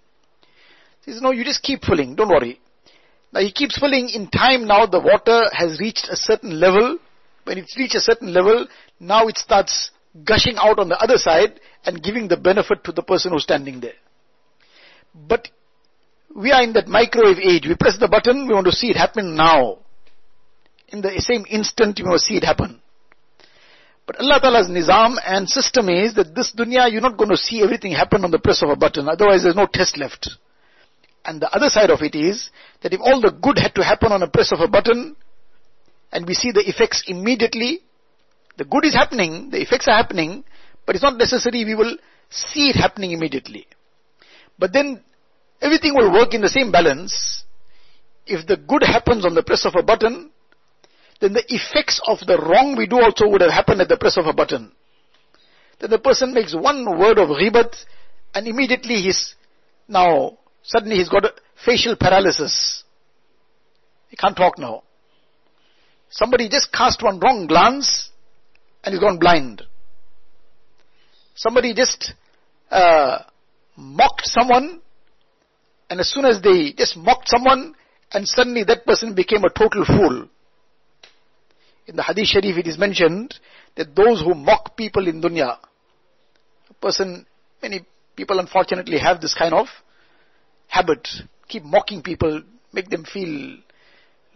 He 1.04 1.12
says, 1.12 1.20
no, 1.20 1.30
you 1.30 1.44
just 1.44 1.62
keep 1.62 1.82
filling. 1.82 2.14
Don't 2.14 2.28
worry. 2.28 2.58
Now 3.32 3.40
he 3.40 3.52
keeps 3.52 3.78
filling. 3.78 4.08
In 4.08 4.28
time 4.28 4.66
now, 4.66 4.86
the 4.86 5.00
water 5.00 5.42
has 5.52 5.78
reached 5.78 6.08
a 6.10 6.16
certain 6.16 6.58
level. 6.58 6.98
When 7.44 7.58
it's 7.58 7.76
reached 7.76 7.96
a 7.96 8.00
certain 8.00 8.32
level, 8.32 8.66
now 8.98 9.28
it 9.28 9.36
starts 9.36 9.90
gushing 10.24 10.56
out 10.58 10.78
on 10.78 10.88
the 10.88 10.98
other 10.98 11.16
side 11.16 11.60
and 11.84 12.02
giving 12.02 12.28
the 12.28 12.36
benefit 12.36 12.84
to 12.84 12.92
the 12.92 13.02
person 13.02 13.32
who's 13.32 13.42
standing 13.42 13.80
there. 13.80 13.98
But 15.14 15.48
we 16.34 16.52
are 16.52 16.62
in 16.62 16.72
that 16.74 16.88
microwave 16.88 17.38
age. 17.38 17.66
We 17.66 17.74
press 17.74 17.98
the 17.98 18.08
button, 18.08 18.46
we 18.46 18.54
want 18.54 18.66
to 18.66 18.72
see 18.72 18.88
it 18.88 18.96
happen 18.96 19.36
now 19.36 19.78
in 20.92 21.00
the 21.00 21.20
same 21.20 21.44
instant 21.48 21.98
you 21.98 22.08
will 22.08 22.18
see 22.18 22.36
it 22.36 22.44
happen. 22.44 22.80
But 24.06 24.20
Allah 24.20 24.40
Ta'ala's 24.40 24.68
nizam 24.68 25.16
and 25.24 25.48
system 25.48 25.88
is 25.88 26.14
that 26.14 26.34
this 26.34 26.52
dunya 26.52 26.90
you're 26.90 27.00
not 27.00 27.16
going 27.16 27.30
to 27.30 27.36
see 27.36 27.62
everything 27.62 27.92
happen 27.92 28.24
on 28.24 28.30
the 28.30 28.38
press 28.38 28.62
of 28.62 28.70
a 28.70 28.76
button, 28.76 29.08
otherwise 29.08 29.42
there's 29.42 29.54
no 29.54 29.66
test 29.66 29.96
left. 29.96 30.30
And 31.24 31.40
the 31.40 31.50
other 31.54 31.68
side 31.68 31.90
of 31.90 32.00
it 32.02 32.14
is 32.14 32.50
that 32.82 32.92
if 32.92 33.00
all 33.00 33.20
the 33.20 33.30
good 33.30 33.58
had 33.58 33.74
to 33.76 33.84
happen 33.84 34.10
on 34.10 34.22
a 34.22 34.28
press 34.28 34.52
of 34.52 34.60
a 34.60 34.68
button, 34.68 35.14
and 36.12 36.26
we 36.26 36.34
see 36.34 36.50
the 36.50 36.66
effects 36.68 37.04
immediately, 37.06 37.80
the 38.56 38.64
good 38.64 38.84
is 38.84 38.94
happening, 38.94 39.50
the 39.50 39.60
effects 39.60 39.86
are 39.86 39.96
happening, 39.96 40.44
but 40.86 40.96
it's 40.96 41.04
not 41.04 41.16
necessary 41.16 41.64
we 41.64 41.76
will 41.76 41.96
see 42.30 42.70
it 42.70 42.76
happening 42.76 43.12
immediately. 43.12 43.66
But 44.58 44.72
then 44.72 45.04
everything 45.60 45.94
will 45.94 46.12
work 46.12 46.34
in 46.34 46.40
the 46.40 46.48
same 46.48 46.72
balance. 46.72 47.44
If 48.26 48.46
the 48.46 48.56
good 48.56 48.82
happens 48.82 49.24
on 49.24 49.34
the 49.34 49.42
press 49.42 49.64
of 49.64 49.74
a 49.76 49.82
button, 49.82 50.30
then 51.20 51.32
the 51.32 51.44
effects 51.48 52.00
of 52.06 52.18
the 52.26 52.38
wrong 52.38 52.76
we 52.76 52.86
do 52.86 53.00
also 53.00 53.28
would 53.28 53.40
have 53.40 53.50
happened 53.50 53.80
at 53.80 53.88
the 53.88 53.96
press 53.96 54.16
of 54.16 54.26
a 54.26 54.32
button. 54.32 54.72
Then 55.80 55.90
the 55.90 55.98
person 55.98 56.34
makes 56.34 56.54
one 56.54 56.98
word 56.98 57.18
of 57.18 57.28
ghibat 57.28 57.74
and 58.34 58.46
immediately 58.46 58.96
he's 58.96 59.34
now, 59.88 60.38
suddenly 60.62 60.96
he's 60.96 61.08
got 61.08 61.24
a 61.24 61.32
facial 61.64 61.96
paralysis. 61.96 62.84
He 64.08 64.16
can't 64.16 64.36
talk 64.36 64.58
now. 64.58 64.82
Somebody 66.10 66.48
just 66.48 66.72
cast 66.72 67.02
one 67.02 67.20
wrong 67.20 67.46
glance 67.46 68.10
and 68.82 68.92
he's 68.92 69.00
gone 69.00 69.18
blind. 69.18 69.62
Somebody 71.34 71.74
just 71.74 72.12
uh, 72.70 73.18
mocked 73.76 74.26
someone 74.26 74.80
and 75.90 75.98
as 76.00 76.08
soon 76.08 76.24
as 76.24 76.40
they 76.40 76.72
just 76.72 76.96
mocked 76.96 77.28
someone 77.28 77.74
and 78.12 78.26
suddenly 78.26 78.62
that 78.64 78.86
person 78.86 79.14
became 79.14 79.44
a 79.44 79.50
total 79.50 79.84
fool. 79.84 80.28
In 81.86 81.96
the 81.96 82.02
Hadith 82.02 82.28
Sharif 82.28 82.56
it 82.56 82.68
is 82.68 82.78
mentioned 82.78 83.34
that 83.76 83.94
those 83.96 84.22
who 84.22 84.34
mock 84.34 84.76
people 84.76 85.08
in 85.08 85.20
dunya, 85.20 85.58
a 86.68 86.74
person, 86.74 87.26
many 87.60 87.84
people 88.14 88.38
unfortunately 88.38 88.98
have 88.98 89.20
this 89.20 89.34
kind 89.34 89.52
of 89.52 89.66
habit, 90.68 91.06
keep 91.48 91.64
mocking 91.64 92.02
people, 92.02 92.42
make 92.72 92.88
them 92.88 93.04
feel 93.04 93.56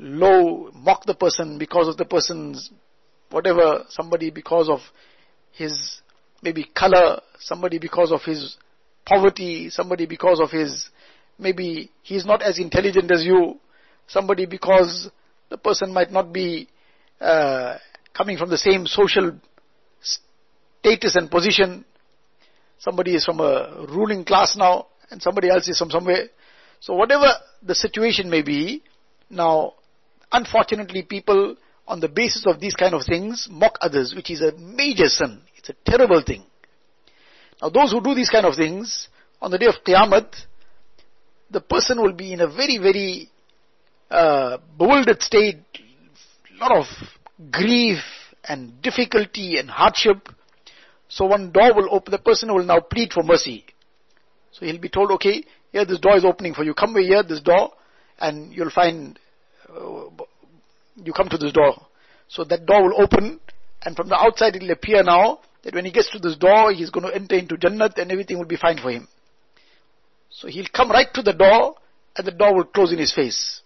low, 0.00 0.70
mock 0.74 1.06
the 1.06 1.14
person 1.14 1.58
because 1.58 1.86
of 1.86 1.96
the 1.96 2.04
person's 2.04 2.70
whatever, 3.30 3.84
somebody 3.88 4.30
because 4.30 4.68
of 4.68 4.80
his 5.52 6.00
maybe 6.42 6.64
color, 6.74 7.20
somebody 7.38 7.78
because 7.78 8.10
of 8.10 8.22
his 8.22 8.56
poverty, 9.06 9.70
somebody 9.70 10.06
because 10.06 10.40
of 10.40 10.50
his 10.50 10.88
maybe 11.38 11.90
he's 12.02 12.24
not 12.24 12.42
as 12.42 12.58
intelligent 12.58 13.10
as 13.10 13.24
you, 13.24 13.58
somebody 14.06 14.46
because 14.46 15.10
the 15.50 15.58
person 15.58 15.92
might 15.92 16.10
not 16.10 16.32
be 16.32 16.68
uh, 17.20 17.78
coming 18.16 18.36
from 18.36 18.50
the 18.50 18.58
same 18.58 18.86
social 18.86 19.32
status 20.00 21.16
and 21.16 21.30
position. 21.30 21.84
Somebody 22.78 23.14
is 23.14 23.24
from 23.24 23.40
a 23.40 23.86
ruling 23.88 24.24
class 24.24 24.56
now, 24.56 24.86
and 25.10 25.22
somebody 25.22 25.48
else 25.48 25.68
is 25.68 25.78
from 25.78 25.90
somewhere. 25.90 26.28
So 26.80 26.94
whatever 26.94 27.26
the 27.62 27.74
situation 27.74 28.28
may 28.28 28.42
be, 28.42 28.82
now, 29.30 29.74
unfortunately 30.32 31.02
people 31.02 31.56
on 31.86 32.00
the 32.00 32.08
basis 32.08 32.44
of 32.46 32.60
these 32.60 32.74
kind 32.74 32.94
of 32.94 33.02
things 33.04 33.48
mock 33.50 33.78
others, 33.80 34.14
which 34.14 34.30
is 34.30 34.40
a 34.40 34.52
major 34.58 35.08
sin. 35.08 35.40
It's 35.56 35.70
a 35.70 35.74
terrible 35.84 36.22
thing. 36.22 36.44
Now 37.62 37.70
those 37.70 37.92
who 37.92 38.02
do 38.02 38.14
these 38.14 38.30
kind 38.30 38.46
of 38.46 38.54
things, 38.54 39.08
on 39.40 39.50
the 39.50 39.58
day 39.58 39.66
of 39.66 39.76
Qiyamah, 39.86 40.34
the 41.50 41.61
person 41.61 42.00
will 42.00 42.12
be 42.12 42.33
in 42.33 42.40
a 42.40 42.46
very, 42.46 42.78
very 42.78 43.28
uh, 44.11 44.59
bewildered 44.78 45.22
state, 45.22 45.62
lot 46.59 46.72
of 46.72 46.87
grief 47.50 47.98
and 48.44 48.80
difficulty 48.83 49.59
and 49.59 49.70
hardship. 49.70 50.28
So 51.09 51.26
one 51.26 51.52
door 51.52 51.74
will 51.74 51.88
open, 51.90 52.11
the 52.11 52.18
person 52.18 52.52
will 52.52 52.64
now 52.64 52.80
plead 52.80 53.12
for 53.12 53.22
mercy. 53.22 53.64
So 54.52 54.66
he'll 54.66 54.78
be 54.78 54.88
told, 54.88 55.11
okay, 55.12 55.44
here 55.72 55.85
this 55.85 55.98
door 55.98 56.16
is 56.16 56.24
opening 56.24 56.54
for 56.54 56.62
you. 56.62 56.74
Come 56.74 56.94
here, 56.96 57.22
this 57.22 57.40
door, 57.40 57.72
and 58.18 58.52
you'll 58.52 58.70
find, 58.70 59.18
uh, 59.68 60.04
you 60.96 61.12
come 61.12 61.28
to 61.28 61.38
this 61.38 61.52
door. 61.52 61.74
So 62.28 62.44
that 62.44 62.64
door 62.64 62.85
will 62.85 63.02
open, 63.02 63.40
and 63.83 63.96
from 63.96 64.09
the 64.09 64.16
outside 64.16 64.57
it'll 64.57 64.70
appear 64.70 65.02
now 65.02 65.40
that 65.64 65.74
when 65.74 65.85
he 65.85 65.90
gets 65.90 66.11
to 66.12 66.18
this 66.18 66.37
door, 66.37 66.72
he's 66.72 66.90
going 66.90 67.07
to 67.07 67.14
enter 67.14 67.37
into 67.37 67.57
Jannat 67.57 67.98
and 67.98 68.12
everything 68.12 68.38
will 68.38 68.46
be 68.46 68.57
fine 68.57 68.78
for 68.78 68.90
him. 68.90 69.09
So 70.34 70.48
he'll 70.48 70.66
come 70.72 70.90
right 70.90 71.12
to 71.14 71.22
the 71.22 71.32
door, 71.32 71.76
and 72.16 72.26
the 72.26 72.32
door 72.32 72.54
will 72.54 72.64
close 72.64 72.92
in 72.92 72.98
his 72.98 73.12
face 73.12 73.62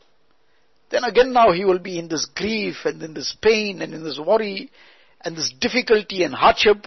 then 0.91 1.05
again 1.05 1.33
now 1.33 1.53
he 1.53 1.65
will 1.65 1.79
be 1.79 1.99
in 1.99 2.09
this 2.09 2.27
grief 2.35 2.77
and 2.85 3.03
in 3.03 3.15
this 3.15 3.37
pain 3.43 3.83
and 3.83 3.93
in 3.93 4.03
this 4.03 4.19
worry 4.19 4.71
and 5.21 5.37
this 5.37 5.53
difficulty 5.61 6.23
and 6.23 6.35
hardship 6.35 6.87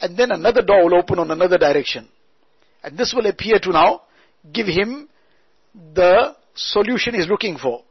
and 0.00 0.16
then 0.16 0.30
another 0.30 0.62
door 0.62 0.84
will 0.84 0.98
open 0.98 1.18
on 1.18 1.30
another 1.30 1.58
direction. 1.58 2.08
And 2.82 2.98
this 2.98 3.14
will 3.14 3.26
appear 3.26 3.58
to 3.60 3.70
now 3.70 4.02
give 4.52 4.66
him 4.66 5.08
the 5.94 6.34
solution 6.54 7.14
he's 7.14 7.28
looking 7.28 7.56
for. 7.56 7.82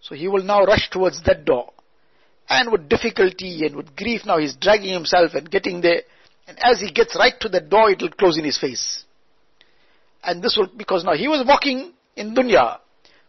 So 0.00 0.14
he 0.14 0.28
will 0.28 0.42
now 0.42 0.62
rush 0.62 0.88
towards 0.90 1.22
that 1.24 1.44
door. 1.44 1.72
And 2.48 2.70
with 2.70 2.88
difficulty 2.88 3.64
and 3.64 3.76
with 3.76 3.94
grief 3.96 4.22
now 4.24 4.38
he's 4.38 4.54
dragging 4.54 4.92
himself 4.92 5.34
and 5.34 5.50
getting 5.50 5.80
there. 5.80 6.02
And 6.46 6.58
as 6.62 6.80
he 6.80 6.90
gets 6.90 7.16
right 7.16 7.34
to 7.40 7.48
that 7.50 7.68
door, 7.68 7.90
it 7.90 8.00
will 8.00 8.10
close 8.10 8.36
in 8.36 8.44
his 8.44 8.58
face. 8.58 9.04
And 10.22 10.42
this 10.42 10.56
will, 10.56 10.68
because 10.76 11.04
now 11.04 11.14
he 11.14 11.28
was 11.28 11.44
walking 11.46 11.92
in 12.16 12.34
dunya, 12.34 12.78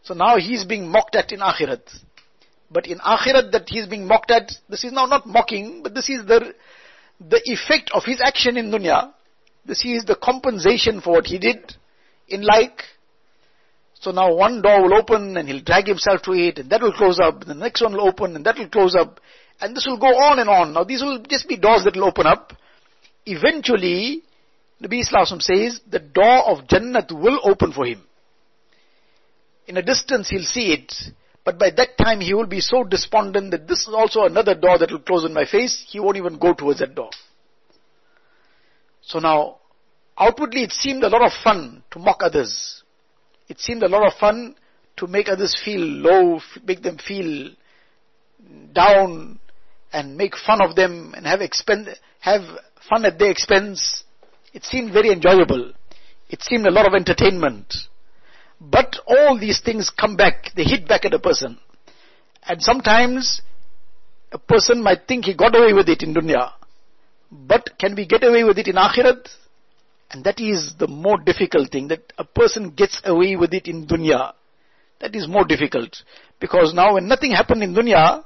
so 0.02 0.14
now 0.14 0.36
he's 0.36 0.64
being 0.64 0.88
mocked 0.88 1.16
at 1.16 1.32
in 1.32 1.40
Akhirat. 1.40 1.80
But 2.70 2.86
in 2.86 2.98
Akhirat 2.98 3.52
that 3.52 3.64
he's 3.68 3.86
being 3.86 4.06
mocked 4.06 4.30
at, 4.30 4.52
this 4.68 4.84
is 4.84 4.92
now 4.92 5.06
not 5.06 5.26
mocking, 5.26 5.82
but 5.82 5.94
this 5.94 6.08
is 6.08 6.26
the, 6.26 6.54
the 7.20 7.40
effect 7.44 7.90
of 7.94 8.04
his 8.04 8.20
action 8.22 8.56
in 8.56 8.70
dunya. 8.70 9.12
This 9.64 9.84
is 9.84 10.04
the 10.04 10.16
compensation 10.16 11.00
for 11.00 11.12
what 11.12 11.26
he 11.26 11.38
did 11.38 11.74
in 12.28 12.42
like. 12.42 12.82
So 14.00 14.10
now 14.10 14.34
one 14.34 14.60
door 14.60 14.82
will 14.82 14.94
open 14.94 15.36
and 15.38 15.48
he'll 15.48 15.62
drag 15.62 15.86
himself 15.86 16.20
to 16.22 16.32
it 16.32 16.58
and 16.58 16.68
that 16.68 16.82
will 16.82 16.92
close 16.92 17.18
up. 17.18 17.46
The 17.46 17.54
next 17.54 17.80
one 17.80 17.94
will 17.94 18.06
open 18.06 18.36
and 18.36 18.44
that 18.44 18.58
will 18.58 18.68
close 18.68 18.94
up. 18.94 19.20
And 19.60 19.74
this 19.74 19.86
will 19.86 19.98
go 19.98 20.08
on 20.08 20.38
and 20.38 20.50
on. 20.50 20.74
Now 20.74 20.84
these 20.84 21.00
will 21.00 21.22
just 21.26 21.48
be 21.48 21.56
doors 21.56 21.84
that 21.84 21.96
will 21.96 22.04
open 22.04 22.26
up. 22.26 22.52
Eventually, 23.24 24.22
Nabi 24.82 25.00
Islam 25.00 25.40
says 25.40 25.80
the 25.88 26.00
door 26.00 26.50
of 26.50 26.66
Jannat 26.66 27.12
will 27.12 27.40
open 27.44 27.72
for 27.72 27.86
him. 27.86 28.02
In 29.66 29.76
a 29.76 29.82
distance 29.82 30.28
he'll 30.28 30.42
see 30.42 30.72
it, 30.72 30.92
but 31.44 31.58
by 31.58 31.70
that 31.76 31.96
time 31.96 32.20
he 32.20 32.34
will 32.34 32.46
be 32.46 32.60
so 32.60 32.84
despondent 32.84 33.50
that 33.52 33.66
this 33.68 33.80
is 33.80 33.94
also 33.94 34.24
another 34.24 34.54
door 34.54 34.78
that 34.78 34.90
will 34.90 35.00
close 35.00 35.24
in 35.24 35.32
my 35.32 35.44
face, 35.44 35.84
he 35.88 36.00
won't 36.00 36.16
even 36.16 36.38
go 36.38 36.52
towards 36.54 36.80
that 36.80 36.94
door. 36.94 37.10
So 39.02 39.18
now, 39.18 39.58
outwardly 40.18 40.62
it 40.62 40.72
seemed 40.72 41.04
a 41.04 41.08
lot 41.08 41.22
of 41.22 41.32
fun 41.42 41.82
to 41.90 41.98
mock 41.98 42.18
others. 42.20 42.82
It 43.48 43.60
seemed 43.60 43.82
a 43.82 43.88
lot 43.88 44.06
of 44.06 44.18
fun 44.18 44.56
to 44.96 45.06
make 45.06 45.28
others 45.28 45.60
feel 45.64 45.80
low, 45.80 46.40
make 46.64 46.82
them 46.82 46.98
feel 46.98 47.50
down, 48.72 49.38
and 49.92 50.16
make 50.16 50.34
fun 50.36 50.60
of 50.62 50.74
them 50.74 51.14
and 51.16 51.26
have 51.26 51.40
have 52.20 52.42
fun 52.88 53.04
at 53.04 53.18
their 53.18 53.30
expense. 53.30 54.03
It 54.54 54.64
seemed 54.64 54.92
very 54.92 55.10
enjoyable. 55.10 55.72
It 56.30 56.42
seemed 56.42 56.66
a 56.66 56.70
lot 56.70 56.86
of 56.86 56.94
entertainment. 56.94 57.74
But 58.60 58.96
all 59.06 59.38
these 59.38 59.60
things 59.60 59.90
come 59.90 60.16
back, 60.16 60.52
they 60.56 60.62
hit 60.62 60.88
back 60.88 61.04
at 61.04 61.12
a 61.12 61.18
person. 61.18 61.58
And 62.46 62.62
sometimes 62.62 63.42
a 64.32 64.38
person 64.38 64.82
might 64.82 65.06
think 65.06 65.24
he 65.24 65.34
got 65.34 65.56
away 65.56 65.72
with 65.72 65.88
it 65.88 66.02
in 66.02 66.14
dunya. 66.14 66.52
But 67.30 67.70
can 67.78 67.96
we 67.96 68.06
get 68.06 68.22
away 68.22 68.44
with 68.44 68.58
it 68.58 68.68
in 68.68 68.76
akhirat? 68.76 69.28
And 70.10 70.22
that 70.24 70.38
is 70.38 70.74
the 70.78 70.86
more 70.86 71.18
difficult 71.18 71.72
thing, 71.72 71.88
that 71.88 72.12
a 72.16 72.24
person 72.24 72.70
gets 72.70 73.00
away 73.04 73.34
with 73.34 73.52
it 73.52 73.66
in 73.66 73.86
dunya. 73.86 74.32
That 75.00 75.16
is 75.16 75.26
more 75.26 75.44
difficult. 75.44 75.96
Because 76.38 76.72
now 76.72 76.94
when 76.94 77.08
nothing 77.08 77.32
happened 77.32 77.62
in 77.64 77.74
dunya, 77.74 78.24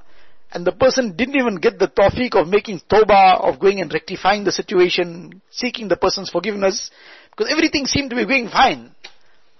and 0.52 0.66
the 0.66 0.72
person 0.72 1.14
didn't 1.16 1.36
even 1.36 1.56
get 1.56 1.78
the 1.78 1.88
tawfiq 1.88 2.34
of 2.34 2.48
making 2.48 2.80
tawbah, 2.90 3.40
of 3.44 3.60
going 3.60 3.80
and 3.80 3.92
rectifying 3.92 4.44
the 4.44 4.52
situation, 4.52 5.42
seeking 5.50 5.88
the 5.88 5.96
person's 5.96 6.30
forgiveness, 6.30 6.90
because 7.30 7.52
everything 7.52 7.84
seemed 7.86 8.10
to 8.10 8.16
be 8.16 8.24
going 8.24 8.48
fine. 8.48 8.94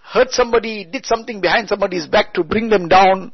Hurt 0.02 0.30
somebody, 0.30 0.84
did 0.84 1.04
something 1.04 1.40
behind 1.40 1.68
somebody's 1.68 2.06
back 2.06 2.32
to 2.34 2.42
bring 2.42 2.70
them 2.70 2.88
down, 2.88 3.32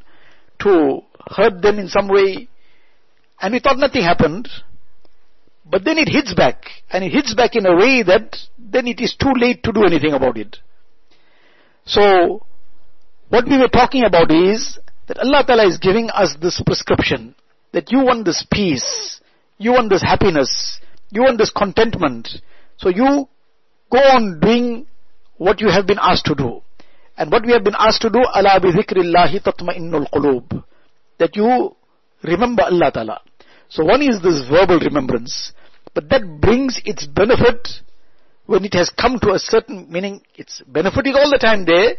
to 0.61 1.03
hurt 1.29 1.63
them 1.63 1.79
in 1.79 1.89
some 1.89 2.09
way, 2.09 2.49
and 3.41 3.53
we 3.55 3.61
thought 3.61 3.79
nothing 3.79 4.03
happened, 4.03 4.49
but 5.65 5.85
then 5.85 5.99
it 5.99 6.09
hits 6.09 6.35
back, 6.35 6.65
and 6.91 7.05
it 7.05 7.13
hits 7.13 7.35
back 7.35 7.55
in 7.55 7.67
a 7.67 7.77
way 7.77 8.03
that 8.03 8.37
then 8.59 8.87
it 8.89 9.01
is 9.01 9.15
too 9.15 9.33
late 9.37 9.63
to 9.63 9.73
do 9.73 9.85
anything 9.85 10.13
about 10.13 10.37
it. 10.37 10.59
So, 11.87 12.45
what 13.29 13.47
we 13.47 13.59
were 13.59 13.69
talking 13.69 14.05
about 14.05 14.31
is 14.31 14.79
that 15.07 15.19
Allah 15.19 15.45
Ta'ala 15.47 15.67
is 15.67 15.79
giving 15.79 16.11
us 16.11 16.37
this 16.41 16.61
prescription, 16.65 17.35
that 17.75 17.93
you 17.93 17.99
want 18.01 18.25
this 18.25 18.47
peace, 18.51 19.21
you 19.59 19.73
want 19.73 19.91
this 19.91 20.03
happiness, 20.03 20.81
you 21.11 21.23
want 21.23 21.37
this 21.39 21.51
contentment, 21.51 22.29
so 22.79 22.89
you 22.89 23.29
go 23.91 23.99
on 23.99 24.41
doing 24.41 24.87
what 25.37 25.61
you 25.61 25.69
have 25.69 25.87
been 25.87 25.99
asked 26.01 26.25
to 26.27 26.35
do. 26.35 26.63
And 27.17 27.31
what 27.31 27.45
we 27.45 27.53
have 27.53 27.63
been 27.63 27.77
asked 27.79 28.03
to 28.03 28.11
do, 28.11 28.19
Ala 28.35 28.59
bi 28.61 28.73
dhikrillahi 28.73 29.43
tatma'innul 29.43 30.11
qulub. 30.11 30.65
That 31.19 31.37
you 31.37 31.77
remember 32.23 32.63
Allah 32.65 32.91
Ta'ala. 32.91 33.21
So 33.69 33.85
one 33.85 34.03
is 34.03 34.21
this 34.23 34.49
verbal 34.49 34.81
remembrance, 34.81 35.53
but 35.95 36.09
that 36.09 36.41
brings 36.41 36.81
its 36.85 37.07
benefit 37.07 37.69
when 38.47 38.65
it 38.65 38.75
has 38.75 38.91
come 38.91 39.19
to 39.21 39.31
a 39.31 39.39
certain, 39.39 39.87
meaning 39.91 40.23
its 40.35 40.61
benefit 40.67 41.07
is 41.07 41.15
all 41.17 41.31
the 41.31 41.39
time 41.39 41.65
there, 41.65 41.95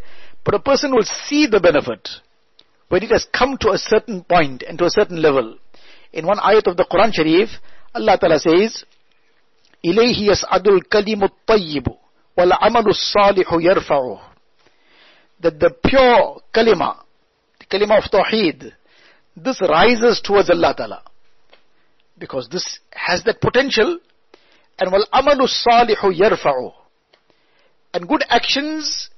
But 0.45 0.53
a 0.53 0.59
person 0.59 0.93
will 0.93 1.03
see 1.03 1.47
the 1.47 1.59
benefit 1.59 2.07
when 2.89 3.01
it 3.01 3.09
has 3.09 3.25
come 3.33 3.57
to 3.57 3.71
a 3.71 3.79
certain 3.79 4.23
point 4.23 4.61
and 4.61 4.77
to 4.77 4.85
a 4.85 4.91
certain 4.91 5.19
level. 5.21 5.57
In 6.14 6.26
one 6.26 6.38
ayat 6.38 6.66
of 6.66 6.76
the 6.76 6.84
Quran 6.84 7.12
Sharif, 7.12 7.50
Allah 7.94 8.18
Ta'ala 8.18 8.38
says, 8.38 8.84
إِلَيْهِ 9.84 10.28
يَسْعَدُ 10.28 10.66
الْكَلِمُ 10.66 11.24
الطَّيِّبُ 11.24 11.86
وَالْعَمَلُ 12.38 12.86
الصَّالِحُ 12.86 13.46
يَرْفَعُهُ 13.46 14.20
That 15.40 15.58
the 15.58 15.70
pure 15.84 16.40
kalima, 16.54 16.98
the 17.58 17.66
kalima 17.66 17.98
of 17.98 18.10
Tawheed, 18.10 18.72
this 19.36 19.60
rises 19.62 20.20
towards 20.22 20.50
Allah 20.50 20.74
Ta'ala. 20.76 21.02
Because 22.18 22.48
this 22.48 22.78
has 22.92 23.24
that 23.24 23.40
potential, 23.40 23.98
and 24.78 24.92
وَالْعَمَلُ 24.92 25.40
الصَّالِحُ 25.40 25.96
يَرْفَعُهُ 25.96 26.72
And 27.94 28.08
good 28.08 28.24
actions, 28.28 29.08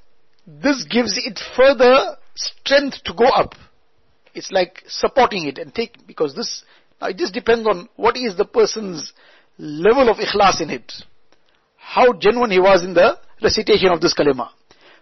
this 0.46 0.84
gives 0.84 1.18
it 1.18 1.40
further 1.56 2.16
strength 2.34 3.02
to 3.04 3.14
go 3.14 3.26
up. 3.26 3.54
It's 4.34 4.50
like 4.50 4.82
supporting 4.86 5.46
it 5.46 5.58
and 5.58 5.74
take, 5.74 6.06
because 6.06 6.34
this, 6.34 6.64
now 7.01 7.07
it 7.07 7.17
just 7.17 7.33
depends 7.33 7.67
on 7.67 7.89
what 7.95 8.17
is 8.17 8.35
the 8.35 8.45
person's 8.45 9.13
level 9.57 10.09
of 10.09 10.17
ikhlas 10.17 10.61
in 10.61 10.69
it. 10.69 10.91
How 11.75 12.13
genuine 12.13 12.51
he 12.51 12.59
was 12.59 12.83
in 12.83 12.93
the 12.93 13.17
recitation 13.41 13.89
of 13.89 14.01
this 14.01 14.13
kalima. 14.13 14.49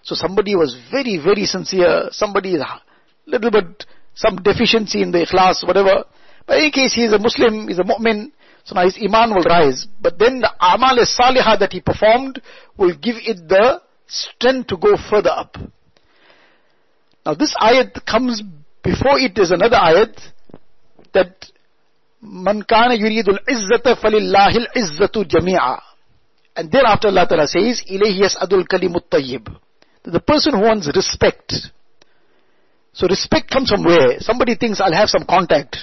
So 0.03 0.13
somebody 0.13 0.55
was 0.55 0.77
very, 0.91 1.17
very 1.17 1.45
sincere, 1.45 2.09
somebody 2.11 2.53
is 2.55 2.61
a 2.61 2.81
little 3.25 3.49
bit, 3.49 3.85
some 4.13 4.35
deficiency 4.37 5.01
in 5.01 5.11
the 5.11 5.25
ikhlas, 5.25 5.65
whatever. 5.65 6.03
But 6.45 6.57
in 6.57 6.63
any 6.63 6.71
case, 6.71 6.93
he 6.93 7.05
is 7.05 7.13
a 7.13 7.17
Muslim, 7.17 7.67
he's 7.67 7.79
a 7.79 7.83
mu'min, 7.83 8.31
so 8.65 8.75
now 8.75 8.83
his 8.83 8.99
iman 9.03 9.33
will 9.33 9.43
rise. 9.43 9.87
But 9.99 10.19
then 10.19 10.41
the 10.41 10.51
amal 10.59 10.97
salihah 10.97 11.57
that 11.59 11.71
he 11.71 11.81
performed 11.81 12.41
will 12.77 12.95
give 12.95 13.15
it 13.17 13.47
the 13.47 13.81
strength 14.07 14.67
to 14.67 14.77
go 14.77 14.95
further 15.09 15.31
up. 15.31 15.57
Now 17.25 17.33
this 17.33 17.55
ayat 17.59 18.05
comes 18.05 18.43
before 18.83 19.19
it 19.19 19.37
is 19.37 19.49
another 19.49 19.77
ayat 19.77 20.19
that 21.13 21.45
man 22.25 22.63
kana 22.63 22.95
yuridul 22.95 23.39
izzata 23.47 23.95
falillahil 23.95 24.67
izzatu 24.75 25.23
jami'a. 25.25 25.81
And 26.55 26.71
thereafter 26.71 27.09
Allah 27.09 27.27
Ta'ala 27.27 27.47
says, 27.47 27.83
ilayhi 27.89 28.21
yas'adul 28.23 28.65
kalimut 28.67 29.09
tayyib. 29.11 29.47
The 30.03 30.19
person 30.19 30.53
who 30.53 30.61
wants 30.61 30.89
respect. 30.95 31.53
So 32.93 33.07
respect 33.07 33.51
comes 33.51 33.69
from 33.69 33.83
where? 33.83 34.19
Somebody 34.19 34.55
thinks 34.55 34.79
I'll 34.79 34.93
have 34.93 35.09
some 35.09 35.25
contact, 35.25 35.77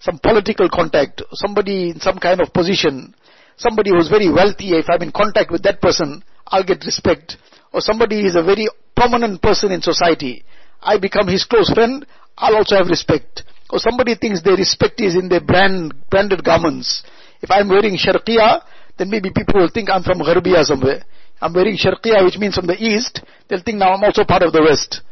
some 0.00 0.18
political 0.18 0.68
contact, 0.68 1.22
somebody 1.32 1.90
in 1.90 2.00
some 2.00 2.18
kind 2.18 2.40
of 2.40 2.52
position, 2.52 3.14
somebody 3.56 3.90
who's 3.90 4.08
very 4.08 4.30
wealthy, 4.30 4.74
if 4.74 4.86
I'm 4.88 5.02
in 5.02 5.12
contact 5.12 5.52
with 5.52 5.62
that 5.62 5.80
person, 5.80 6.24
I'll 6.46 6.64
get 6.64 6.84
respect. 6.84 7.36
Or 7.72 7.80
somebody 7.80 8.26
is 8.26 8.34
a 8.34 8.42
very 8.42 8.68
prominent 8.96 9.42
person 9.42 9.70
in 9.70 9.82
society. 9.82 10.44
I 10.82 10.98
become 10.98 11.28
his 11.28 11.44
close 11.44 11.70
friend, 11.72 12.04
I'll 12.36 12.56
also 12.56 12.76
have 12.76 12.88
respect. 12.88 13.44
Or 13.70 13.78
somebody 13.78 14.14
thinks 14.14 14.42
their 14.42 14.56
respect 14.56 15.00
is 15.00 15.16
in 15.16 15.28
their 15.28 15.40
brand, 15.40 15.94
branded 16.10 16.44
garments. 16.44 17.02
If 17.42 17.50
I'm 17.50 17.68
wearing 17.68 17.96
sharqiya, 17.96 18.62
then 18.98 19.10
maybe 19.10 19.30
people 19.30 19.60
will 19.60 19.68
think 19.68 19.90
I'm 19.90 20.02
from 20.02 20.18
Gharbiya 20.20 20.64
somewhere. 20.64 21.04
I'm 21.40 21.52
wearing 21.52 21.76
sharqiya, 21.76 22.24
which 22.24 22.38
means 22.38 22.54
from 22.54 22.66
the 22.66 22.76
east. 22.78 23.20
They'll 23.48 23.62
think 23.62 23.78
now 23.78 23.92
I'm 23.92 24.04
also 24.04 24.24
part 24.24 24.42
of 24.42 24.52
the 24.52 24.62
west. 24.62 25.02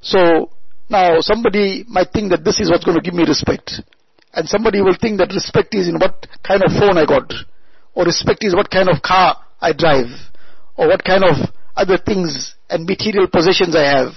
So, 0.00 0.50
now 0.88 1.20
somebody 1.20 1.84
might 1.88 2.10
think 2.12 2.30
that 2.30 2.44
this 2.44 2.60
is 2.60 2.70
what's 2.70 2.84
going 2.84 2.96
to 2.96 3.02
give 3.02 3.14
me 3.14 3.24
respect. 3.24 3.80
And 4.32 4.48
somebody 4.48 4.80
will 4.80 4.96
think 5.00 5.18
that 5.18 5.32
respect 5.32 5.74
is 5.74 5.88
in 5.88 5.94
what 5.98 6.26
kind 6.42 6.62
of 6.64 6.72
phone 6.72 6.98
I 6.98 7.06
got. 7.06 7.32
Or 7.94 8.04
respect 8.04 8.42
is 8.42 8.54
what 8.54 8.70
kind 8.70 8.88
of 8.88 9.00
car 9.00 9.36
I 9.60 9.72
drive. 9.72 10.10
Or 10.76 10.88
what 10.88 11.04
kind 11.04 11.22
of 11.22 11.36
other 11.76 11.98
things 11.98 12.54
and 12.68 12.84
material 12.84 13.28
possessions 13.30 13.76
I 13.76 13.86
have. 13.86 14.12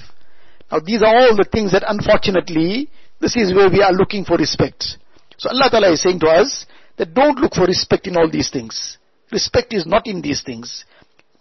Now 0.72 0.80
these 0.80 1.04
are 1.04 1.16
all 1.16 1.36
the 1.36 1.48
things 1.50 1.72
that 1.72 1.84
unfortunately, 1.88 2.90
this 3.21 3.37
is 3.37 3.55
where 3.55 3.71
we 3.71 3.83
are 3.83 3.93
looking 3.93 4.25
for 4.25 4.37
respect. 4.37 4.99
So 5.39 5.49
Allah 5.51 5.71
Ta'ala 5.71 5.93
is 5.93 6.03
saying 6.03 6.21
to 6.21 6.29
us 6.29 6.67
that 6.97 7.15
don't 7.15 7.39
look 7.39 7.55
for 7.55 7.67
respect 7.67 8.07
in 8.07 8.17
all 8.17 8.31
these 8.31 8.51
things. 8.51 8.99
Respect 9.31 9.73
is 9.73 9.87
not 9.87 10.07
in 10.07 10.21
these 10.23 10.43
things. 10.43 10.85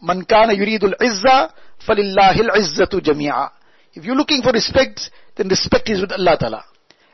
Man 0.01 0.23
kana 0.23 0.54
yuridul 0.54 0.95
izza 1.01 1.51
falillahil 1.88 2.49
izzatu 2.56 3.01
jami'a. 3.01 3.49
If 3.93 4.06
you're 4.06 4.15
looking 4.15 4.41
for 4.41 4.51
respect, 4.51 5.12
then 5.36 5.49
respect 5.49 5.89
is 5.89 6.01
with 6.01 6.12
Allah 6.12 6.38
Ta'ala. 6.39 6.63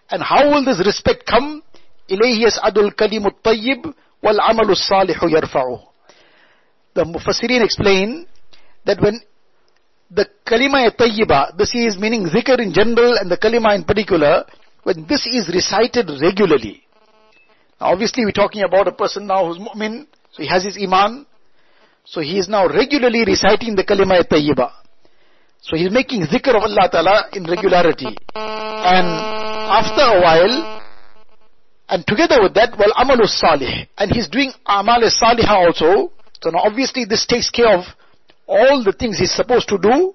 And 0.09 0.21
how 0.21 0.49
will 0.49 0.63
this 0.63 0.79
respect 0.85 1.25
come? 1.25 1.63
إليه 2.11 2.45
يسعد 2.47 2.77
الكلم 2.77 3.27
الطيب 3.27 3.93
والعمل 4.23 4.69
الصالح 4.71 5.23
يرفعه. 5.23 5.79
The 6.93 7.03
Mufassirin 7.03 7.63
explain 7.63 8.25
that 8.85 9.01
when 9.01 9.19
the 10.14 10.28
kalima 10.46 10.90
tayyiba, 10.94 11.56
this 11.56 11.74
is 11.74 11.98
meaning 11.98 12.28
zikr 12.28 12.60
in 12.60 12.72
general 12.72 13.16
and 13.18 13.30
the 13.30 13.36
kalima 13.36 13.74
in 13.74 13.84
particular, 13.84 14.44
when 14.82 15.06
this 15.06 15.26
is 15.26 15.48
recited 15.48 16.10
regularly. 16.20 16.82
Now 17.80 17.92
obviously 17.92 18.24
we're 18.24 18.32
talking 18.32 18.62
about 18.62 18.88
a 18.88 18.92
person 18.92 19.26
now 19.26 19.46
who's 19.46 19.58
mu'min, 19.58 20.06
so 20.32 20.42
he 20.42 20.48
has 20.48 20.64
his 20.64 20.76
iman, 20.76 21.26
so 22.04 22.20
he 22.20 22.38
is 22.38 22.48
now 22.48 22.66
regularly 22.68 23.24
reciting 23.24 23.74
the 23.74 23.84
kalima 23.84 24.22
tayyiba. 24.22 24.70
So 25.62 25.76
he's 25.76 25.92
making 25.92 26.26
zikr 26.26 26.56
of 26.56 26.62
Allah 26.62 26.88
Ta'ala 26.90 27.28
in 27.32 27.44
regularity. 27.44 28.16
And 28.34 29.06
after 29.80 30.02
a 30.02 30.20
while, 30.20 30.82
and 31.88 32.06
together 32.06 32.42
with 32.42 32.54
that, 32.54 32.76
well, 32.76 32.92
amalu 32.98 33.28
salih. 33.28 33.86
And 33.96 34.10
he's 34.10 34.28
doing 34.28 34.52
amal 34.66 35.08
salih 35.08 35.46
also. 35.46 36.10
So 36.42 36.50
now 36.50 36.64
obviously 36.64 37.04
this 37.04 37.24
takes 37.26 37.48
care 37.48 37.78
of 37.78 37.84
all 38.52 38.84
the 38.84 38.92
things 38.92 39.18
he's 39.18 39.34
supposed 39.34 39.68
to 39.68 39.78
do 39.78 40.14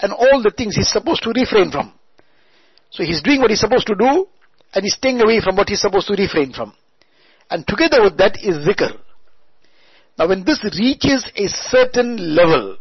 and 0.00 0.12
all 0.12 0.42
the 0.42 0.52
things 0.56 0.76
he's 0.76 0.92
supposed 0.92 1.22
to 1.22 1.32
refrain 1.32 1.70
from. 1.70 1.92
So 2.90 3.02
he's 3.02 3.22
doing 3.22 3.40
what 3.40 3.50
he's 3.50 3.60
supposed 3.60 3.86
to 3.86 3.94
do 3.94 4.26
and 4.74 4.82
he's 4.84 4.94
staying 4.94 5.20
away 5.20 5.40
from 5.40 5.56
what 5.56 5.68
he's 5.68 5.80
supposed 5.80 6.06
to 6.08 6.14
refrain 6.14 6.52
from. 6.52 6.74
And 7.50 7.66
together 7.66 8.02
with 8.02 8.18
that 8.18 8.36
is 8.36 8.66
zikr. 8.68 8.92
Now 10.18 10.28
when 10.28 10.44
this 10.44 10.62
reaches 10.78 11.24
a 11.34 11.48
certain 11.48 12.34
level, 12.34 12.76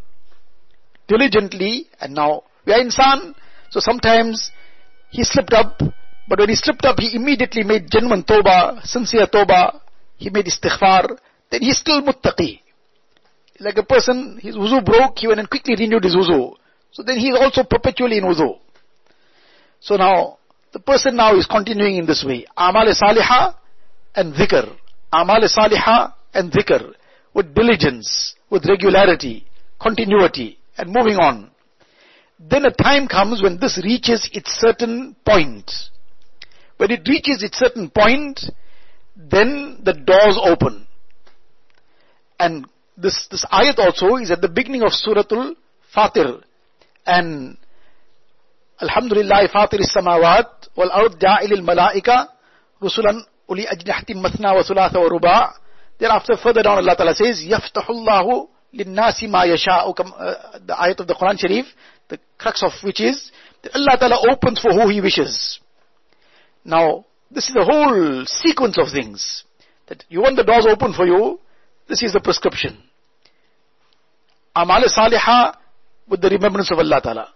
diligently, 1.08 1.88
and 2.02 2.14
now 2.14 2.44
we 2.66 2.74
are 2.74 2.80
insan, 2.80 3.34
so 3.70 3.80
sometimes 3.80 4.52
he 5.10 5.24
slipped 5.24 5.54
up, 5.54 5.80
but 6.28 6.40
when 6.40 6.50
he 6.50 6.56
slipped 6.56 6.84
up, 6.84 7.00
he 7.00 7.16
immediately 7.16 7.64
made 7.64 7.90
genuine 7.90 8.24
tawbah, 8.24 8.86
sincere 8.86 9.28
tawbah, 9.28 9.80
he 10.18 10.30
made 10.30 10.46
istighfar, 10.46 11.18
then 11.50 11.62
he's 11.62 11.78
still 11.78 12.02
muttaqi 12.02 12.60
like 13.60 13.78
a 13.78 13.84
person, 13.84 14.40
his 14.42 14.56
wuzu 14.56 14.84
broke, 14.86 15.20
he 15.20 15.28
went 15.28 15.40
and 15.40 15.50
quickly 15.50 15.76
renewed 15.78 16.04
his 16.04 16.16
wuzu. 16.16 16.56
So 16.92 17.04
then 17.04 17.18
he 17.18 17.30
is 17.30 17.38
also 17.40 17.64
perpetually 17.64 18.18
in 18.18 18.24
wuzu. 18.24 18.60
So 19.80 19.96
now, 19.96 20.38
the 20.74 20.80
person 20.80 21.16
now 21.16 21.36
is 21.36 21.46
continuing 21.46 21.98
in 21.98 22.06
this 22.06 22.24
way. 22.28 22.46
Amal 22.56 22.88
salihah 22.94 23.56
and 24.16 24.34
dhikr. 24.34 24.76
Amal 25.12 25.42
salihah 25.42 26.14
and 26.34 26.52
dhikr. 26.52 26.94
With 27.34 27.54
diligence, 27.54 28.36
with 28.50 28.66
regularity, 28.66 29.46
continuity, 29.80 30.58
and 30.78 30.92
moving 30.92 31.18
on. 31.18 31.52
Then 32.40 32.66
a 32.66 32.72
time 32.72 33.08
comes 33.08 33.42
when 33.42 33.60
this 33.60 33.80
reaches 33.84 34.30
its 34.34 34.52
certain 34.52 35.16
point. 35.26 35.72
When 36.78 36.92
it 36.92 37.08
reaches 37.08 37.44
its 37.44 37.58
certain 37.58 37.90
point, 37.90 38.42
then 39.16 39.80
the 39.84 39.94
doors 39.94 40.40
open. 40.44 40.88
And 42.40 42.68
this, 42.98 43.28
this 43.30 43.46
ayat 43.46 43.78
also 43.78 44.16
is 44.18 44.32
at 44.32 44.42
the 44.42 44.50
beginning 44.50 44.82
of 44.82 44.92
Suratul 44.92 45.56
Fatir. 45.96 46.42
And 47.06 47.58
Alhamdulillah, 48.82 49.48
Fatir 49.54 49.80
is 49.80 49.94
samawat, 49.96 50.70
wal 50.76 50.92
ard 50.92 51.14
ja'il 51.20 51.62
malaika, 51.62 52.28
rusulan 52.82 53.22
uli 53.48 53.66
ajnahtim 53.66 54.18
mathna 54.18 54.56
wa 54.56 54.64
thulatha 54.64 54.96
wa 54.96 55.08
ruba. 55.08 55.54
Thereafter, 56.00 56.38
further 56.42 56.64
down, 56.64 56.78
Allah 56.80 56.96
Ta'ala 56.96 57.16
says, 57.16 57.44
Yaftahullahu 57.46 58.50
linnasi 58.74 59.30
ma 59.30 59.46
yasha'u. 59.46 59.94
Uh, 59.98 60.60
the 60.66 60.74
ayat 60.74 61.00
of 61.00 61.08
the 61.08 61.16
Quran 61.16 61.40
Sharif, 61.40 61.66
the 62.10 62.20
crux 62.38 62.64
of 62.64 62.72
which 62.84 63.02
is, 63.02 63.32
that 63.64 63.76
Allah 63.76 63.98
Ta'ala 64.00 64.32
opens 64.32 64.60
for 64.60 64.74
who 64.74 64.90
He 64.90 65.02
wishes. 65.02 65.60
Now, 66.66 67.06
this 67.32 67.50
is 67.50 67.56
a 67.56 67.64
whole 67.64 68.26
sequence 68.26 68.78
of 68.78 68.92
things. 68.92 69.44
That 69.88 70.04
you 70.10 70.22
want 70.22 70.36
the 70.36 70.44
doors 70.44 70.68
open 70.70 70.94
for 70.94 71.06
you, 71.06 71.40
this 71.88 72.04
is 72.04 72.14
the 72.14 72.20
prescription. 72.20 72.78
Amal 74.58 74.84
salihah 74.90 75.56
with 76.10 76.22
the 76.22 76.30
remembrance 76.30 76.72
of 76.72 76.80
Allah 76.80 77.00
Ta'ala. 77.00 77.28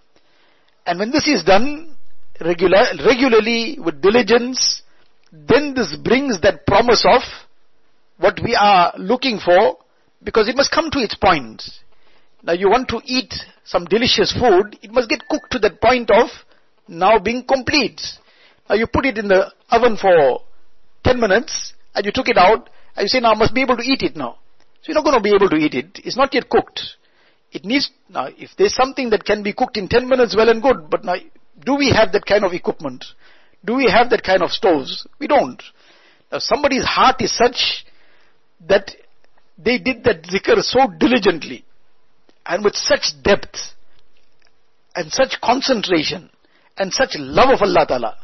And 0.88 0.98
when 0.98 1.12
this 1.12 1.28
is 1.28 1.44
done 1.44 1.96
regular, 2.40 2.84
regularly 3.06 3.78
with 3.80 4.02
diligence, 4.02 4.82
then 5.32 5.76
this 5.76 5.96
brings 5.96 6.42
that 6.42 6.66
promise 6.66 7.06
of 7.08 7.22
what 8.18 8.40
we 8.44 8.56
are 8.56 8.94
looking 8.98 9.40
for 9.40 9.78
because 10.24 10.48
it 10.48 10.56
must 10.56 10.72
come 10.72 10.90
to 10.90 11.00
its 11.00 11.14
point. 11.14 11.62
Now 12.42 12.54
you 12.54 12.70
want 12.70 12.90
to 12.90 13.02
eat 13.06 13.34
some 13.66 13.86
delicious 13.86 14.34
food, 14.34 14.80
it 14.82 14.92
must 14.92 15.08
get 15.08 15.28
cooked 15.28 15.52
to 15.52 15.60
that 15.60 15.80
point 15.80 16.10
of 16.10 16.30
now 16.88 17.20
being 17.20 17.44
complete. 17.44 18.02
Now 18.68 18.76
you 18.76 18.88
put 18.88 19.06
it 19.06 19.20
in 19.20 19.28
the 19.28 19.52
oven 19.70 19.96
for 19.96 20.42
10 21.04 21.20
minutes 21.20 21.74
and 21.94 22.04
you 22.04 22.12
took 22.12 22.30
it 22.30 22.38
out 22.38 22.70
and 22.96 23.04
you 23.04 23.08
say 23.10 23.20
now 23.20 23.34
I 23.34 23.36
must 23.36 23.54
be 23.54 23.62
able 23.62 23.78
to 23.78 23.84
eat 23.84 24.02
it 24.02 24.16
now. 24.16 24.38
So 24.82 24.88
you're 24.88 24.96
not 24.96 25.04
going 25.04 25.18
to 25.18 25.22
be 25.22 25.36
able 25.36 25.50
to 25.50 25.58
eat 25.58 25.76
it. 25.76 26.00
It's 26.04 26.18
not 26.18 26.34
yet 26.34 26.50
cooked. 26.50 26.82
It 27.52 27.66
needs, 27.66 27.92
now 28.10 28.28
if 28.38 28.52
there's 28.58 28.76
something 28.76 29.10
that 29.10 29.26
can 29.26 29.44
be 29.44 29.54
cooked 29.54 29.78
in 29.78 29.88
10 29.88 30.08
minutes, 30.08 30.36
well 30.36 30.50
and 30.50 30.62
good, 30.62 30.90
but 30.90 31.04
now, 31.04 31.16
do 31.66 31.76
we 31.76 31.90
have 31.92 32.12
that 32.14 32.26
kind 32.26 32.46
of 32.46 32.54
equipment? 32.54 33.06
Do 33.64 33.76
we 33.76 33.90
have 33.90 34.10
that 34.10 34.24
kind 34.24 34.42
of 34.42 34.52
stoves? 34.52 35.06
We 35.20 35.28
don't. 35.28 35.62
Now 36.32 36.40
somebody's 36.40 36.86
heart 36.86 37.22
is 37.22 37.36
such 37.36 37.86
that 38.68 38.92
they 39.58 39.78
did 39.78 40.04
that 40.06 40.24
zikr 40.24 40.62
so 40.62 40.88
diligently 40.98 41.66
and 42.46 42.64
with 42.64 42.76
such 42.76 43.14
depth 43.22 43.58
and 44.96 45.12
such 45.12 45.40
concentration 45.42 46.30
and 46.78 46.94
such 46.94 47.16
love 47.18 47.50
of 47.50 47.62
Allah 47.62 47.86
Ta'ala 47.88 48.18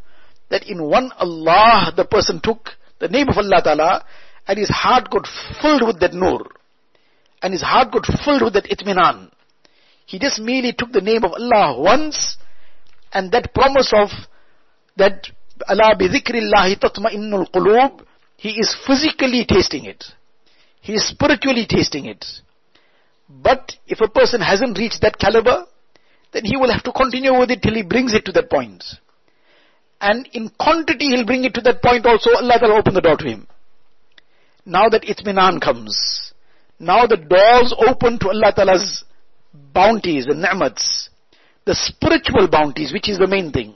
that 0.49 0.67
in 0.67 0.83
one 0.83 1.11
Allah 1.17 1.93
the 1.95 2.05
person 2.05 2.39
took 2.41 2.71
the 2.99 3.07
name 3.07 3.29
of 3.29 3.37
Allah 3.37 3.61
Ta'ala 3.63 4.05
and 4.47 4.57
his 4.57 4.69
heart 4.69 5.09
got 5.11 5.27
filled 5.61 5.85
with 5.85 5.99
that 5.99 6.13
nur 6.13 6.47
and 7.41 7.53
his 7.53 7.61
heart 7.61 7.91
got 7.91 8.05
filled 8.23 8.43
with 8.43 8.53
that 8.53 8.65
itminan. 8.65 9.31
He 10.05 10.19
just 10.19 10.39
merely 10.39 10.73
took 10.73 10.91
the 10.91 11.01
name 11.01 11.23
of 11.23 11.33
Allah 11.33 11.79
once 11.79 12.37
and 13.13 13.31
that 13.31 13.53
promise 13.53 13.91
of 13.93 14.09
that 14.95 15.27
Ala 15.69 15.95
bi 15.97 16.07
dhikrillahi 16.07 16.77
tatma'innul 16.79 17.49
qulub, 17.51 18.01
he 18.37 18.49
is 18.49 18.75
physically 18.85 19.45
tasting 19.45 19.85
it. 19.85 20.03
He 20.81 20.93
is 20.93 21.07
spiritually 21.07 21.65
tasting 21.67 22.05
it. 22.05 22.23
But 23.29 23.73
if 23.87 23.99
a 24.01 24.07
person 24.07 24.41
hasn't 24.41 24.77
reached 24.77 25.01
that 25.01 25.17
caliber, 25.17 25.65
then 26.31 26.45
he 26.45 26.55
will 26.55 26.71
have 26.71 26.83
to 26.83 26.91
continue 26.91 27.37
with 27.37 27.51
it 27.51 27.61
till 27.61 27.73
he 27.73 27.81
brings 27.83 28.13
it 28.13 28.25
to 28.25 28.31
that 28.33 28.49
point. 28.49 28.83
And 29.99 30.29
in 30.33 30.49
quantity 30.49 31.07
he'll 31.07 31.25
bring 31.25 31.43
it 31.43 31.53
to 31.55 31.61
that 31.61 31.81
point 31.81 32.05
also, 32.05 32.29
Allah 32.35 32.59
will 32.61 32.77
open 32.77 32.93
the 32.93 33.01
door 33.01 33.17
to 33.17 33.25
him. 33.25 33.47
Now 34.65 34.89
that 34.89 35.03
itminan 35.03 35.59
comes, 35.61 36.33
now 36.79 37.07
the 37.07 37.17
doors 37.17 37.73
open 37.87 38.19
to 38.19 38.29
Allah 38.29 38.53
Ta'ala's 38.55 39.03
bounties 39.73 40.25
and 40.27 40.41
ni'mats, 40.41 41.09
the 41.65 41.75
spiritual 41.75 42.47
bounties, 42.47 42.93
which 42.93 43.09
is 43.09 43.17
the 43.17 43.27
main 43.27 43.51
thing. 43.51 43.75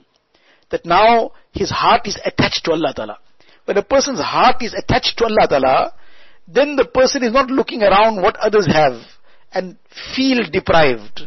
That 0.69 0.85
now 0.85 1.31
his 1.51 1.69
heart 1.69 2.07
is 2.07 2.19
attached 2.23 2.63
to 2.65 2.71
Allah 2.71 2.93
Ta'ala. 2.95 3.17
When 3.65 3.77
a 3.77 3.83
person's 3.83 4.19
heart 4.19 4.61
is 4.61 4.73
attached 4.73 5.17
to 5.17 5.25
Allah 5.25 5.47
Ta'ala, 5.47 5.93
then 6.47 6.75
the 6.75 6.85
person 6.85 7.23
is 7.23 7.31
not 7.31 7.49
looking 7.49 7.83
around 7.83 8.21
what 8.21 8.37
others 8.37 8.67
have 8.67 9.01
and 9.53 9.77
feel 10.15 10.43
deprived. 10.51 11.21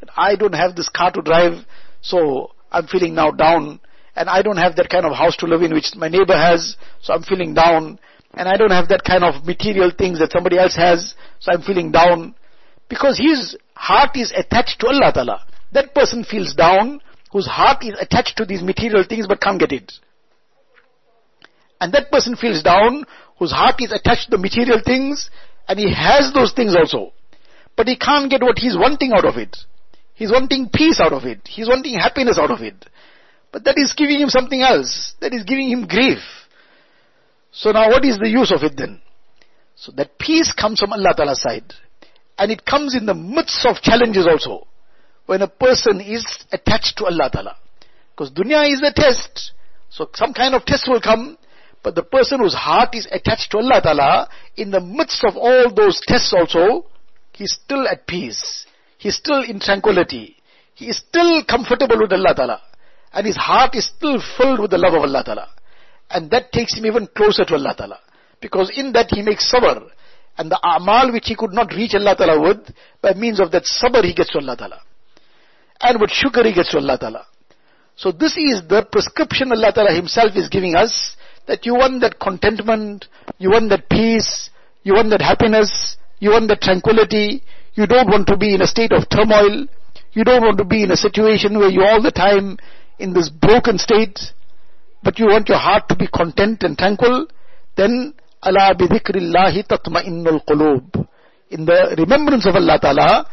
That 0.00 0.10
I 0.16 0.36
don't 0.36 0.54
have 0.54 0.76
this 0.76 0.88
car 0.88 1.10
to 1.12 1.22
drive, 1.22 1.64
so 2.00 2.52
I'm 2.70 2.86
feeling 2.86 3.14
now 3.14 3.30
down. 3.30 3.80
And 4.14 4.28
I 4.28 4.42
don't 4.42 4.56
have 4.56 4.76
that 4.76 4.90
kind 4.90 5.04
of 5.04 5.12
house 5.12 5.36
to 5.38 5.46
live 5.46 5.62
in 5.62 5.72
which 5.72 5.94
my 5.96 6.08
neighbor 6.08 6.36
has, 6.36 6.76
so 7.00 7.14
I'm 7.14 7.22
feeling 7.22 7.54
down. 7.54 7.98
And 8.34 8.48
I 8.48 8.56
don't 8.56 8.70
have 8.70 8.88
that 8.88 9.04
kind 9.04 9.24
of 9.24 9.44
material 9.44 9.90
things 9.96 10.18
that 10.18 10.32
somebody 10.32 10.58
else 10.58 10.76
has, 10.76 11.14
so 11.40 11.52
I'm 11.52 11.62
feeling 11.62 11.90
down. 11.90 12.34
Because 12.88 13.18
his 13.18 13.56
heart 13.74 14.16
is 14.16 14.32
attached 14.36 14.80
to 14.80 14.88
Allah 14.88 15.12
Ta'ala. 15.12 15.46
That 15.72 15.94
person 15.94 16.24
feels 16.24 16.54
down, 16.54 17.00
whose 17.32 17.46
heart 17.46 17.84
is 17.84 17.96
attached 18.00 18.36
to 18.38 18.44
these 18.44 18.62
material 18.62 19.04
things 19.08 19.26
but 19.26 19.40
can't 19.40 19.58
get 19.58 19.72
it. 19.72 19.92
And 21.80 21.92
that 21.92 22.10
person 22.10 22.36
feels 22.36 22.62
down, 22.62 23.04
whose 23.38 23.52
heart 23.52 23.76
is 23.78 23.92
attached 23.92 24.30
to 24.30 24.36
the 24.36 24.42
material 24.42 24.80
things, 24.84 25.30
and 25.68 25.78
he 25.78 25.92
has 25.92 26.32
those 26.32 26.52
things 26.52 26.74
also. 26.74 27.12
But 27.76 27.86
he 27.86 27.96
can't 27.96 28.30
get 28.30 28.42
what 28.42 28.58
he's 28.58 28.76
wanting 28.76 29.12
out 29.12 29.24
of 29.24 29.36
it. 29.36 29.56
He's 30.14 30.32
wanting 30.32 30.70
peace 30.72 31.00
out 31.00 31.12
of 31.12 31.24
it. 31.24 31.40
He's 31.46 31.68
wanting 31.68 31.94
happiness 31.94 32.38
out 32.38 32.50
of 32.50 32.60
it. 32.60 32.86
But 33.52 33.64
that 33.64 33.78
is 33.78 33.92
giving 33.92 34.18
him 34.18 34.28
something 34.28 34.60
else. 34.62 35.14
That 35.20 35.32
is 35.32 35.44
giving 35.44 35.70
him 35.70 35.86
grief. 35.86 36.18
So 37.58 37.72
now 37.72 37.88
what 37.88 38.04
is 38.04 38.18
the 38.18 38.28
use 38.28 38.52
of 38.52 38.62
it 38.62 38.76
then? 38.76 39.00
So 39.74 39.90
that 39.96 40.16
peace 40.16 40.52
comes 40.52 40.78
from 40.78 40.92
Allah 40.92 41.12
Ta'ala's 41.16 41.42
side. 41.42 41.74
And 42.38 42.52
it 42.52 42.64
comes 42.64 42.94
in 42.94 43.04
the 43.04 43.14
midst 43.14 43.66
of 43.66 43.82
challenges 43.82 44.28
also. 44.28 44.68
When 45.26 45.42
a 45.42 45.48
person 45.48 46.00
is 46.00 46.24
attached 46.52 46.98
to 46.98 47.06
Allah 47.06 47.28
Ta'ala. 47.32 47.56
Because 48.12 48.30
dunya 48.30 48.72
is 48.72 48.80
a 48.82 48.92
test. 48.92 49.52
So 49.90 50.08
some 50.14 50.34
kind 50.34 50.54
of 50.54 50.64
test 50.66 50.86
will 50.88 51.00
come. 51.00 51.36
But 51.82 51.96
the 51.96 52.04
person 52.04 52.38
whose 52.38 52.54
heart 52.54 52.94
is 52.94 53.08
attached 53.10 53.50
to 53.50 53.58
Allah 53.58 53.80
Ta'ala, 53.82 54.28
in 54.56 54.70
the 54.70 54.80
midst 54.80 55.24
of 55.24 55.36
all 55.36 55.72
those 55.74 56.00
tests 56.06 56.32
also, 56.32 56.86
he's 57.32 57.58
still 57.64 57.88
at 57.88 58.06
peace. 58.06 58.66
He's 58.98 59.16
still 59.16 59.42
in 59.42 59.58
tranquility. 59.58 60.36
He 60.74 60.86
is 60.90 60.98
still 60.98 61.42
comfortable 61.44 61.98
with 61.98 62.12
Allah 62.12 62.34
Ta'ala. 62.36 62.62
And 63.12 63.26
his 63.26 63.36
heart 63.36 63.74
is 63.74 63.86
still 63.86 64.22
filled 64.36 64.60
with 64.60 64.70
the 64.70 64.78
love 64.78 64.94
of 64.94 65.02
Allah 65.02 65.24
Ta'ala. 65.24 65.48
And 66.10 66.30
that 66.30 66.52
takes 66.52 66.76
him 66.76 66.86
even 66.86 67.06
closer 67.16 67.44
to 67.44 67.54
Allah 67.54 67.74
Ta'ala. 67.76 67.98
Because 68.40 68.70
in 68.76 68.92
that 68.92 69.08
he 69.10 69.22
makes 69.22 69.52
sabr. 69.52 69.88
And 70.38 70.50
the 70.50 70.60
amal 70.62 71.12
which 71.12 71.26
he 71.26 71.34
could 71.34 71.52
not 71.52 71.72
reach 71.74 71.94
Allah 71.94 72.16
Ta'ala 72.16 72.40
with, 72.40 72.74
by 73.02 73.14
means 73.14 73.40
of 73.40 73.50
that 73.52 73.64
sabr 73.64 74.04
he 74.04 74.14
gets 74.14 74.30
to 74.30 74.38
Allah 74.38 74.56
Ta'ala. 74.56 74.80
And 75.80 76.00
with 76.00 76.10
shukr 76.10 76.44
he 76.44 76.54
gets 76.54 76.70
to 76.70 76.78
Allah 76.78 76.98
Ta'ala. 76.98 77.26
So 77.96 78.12
this 78.12 78.36
is 78.36 78.62
the 78.68 78.86
prescription 78.90 79.50
Allah 79.52 79.72
Ta'ala 79.72 79.92
himself 79.92 80.36
is 80.36 80.48
giving 80.48 80.76
us, 80.76 81.16
that 81.48 81.66
you 81.66 81.74
want 81.74 82.00
that 82.02 82.20
contentment, 82.20 83.06
you 83.38 83.50
want 83.50 83.70
that 83.70 83.88
peace, 83.88 84.50
you 84.84 84.94
want 84.94 85.10
that 85.10 85.22
happiness, 85.22 85.96
you 86.20 86.30
want 86.30 86.48
that 86.48 86.60
tranquility, 86.60 87.42
you 87.74 87.86
don't 87.86 88.08
want 88.08 88.26
to 88.28 88.36
be 88.36 88.54
in 88.54 88.62
a 88.62 88.66
state 88.66 88.92
of 88.92 89.08
turmoil, 89.08 89.66
you 90.12 90.24
don't 90.24 90.42
want 90.42 90.58
to 90.58 90.64
be 90.64 90.82
in 90.82 90.90
a 90.92 90.96
situation 90.96 91.58
where 91.58 91.70
you're 91.70 91.86
all 91.86 92.02
the 92.02 92.12
time 92.12 92.58
in 92.98 93.12
this 93.12 93.30
broken 93.30 93.78
state, 93.78 94.18
but 95.02 95.18
you 95.18 95.26
want 95.26 95.48
your 95.48 95.58
heart 95.58 95.88
to 95.88 95.96
be 95.96 96.06
content 96.06 96.62
and 96.62 96.76
tranquil, 96.76 97.26
then 97.76 98.14
Ala 98.44 98.74
bi 98.78 98.86
dhikrillahi 98.86 99.66
tatma'innul 99.66 100.44
qulub. 100.46 101.06
In 101.50 101.64
the 101.64 101.94
remembrance 101.98 102.46
of 102.46 102.54
Allah 102.54 102.78
Ta'ala, 102.80 103.26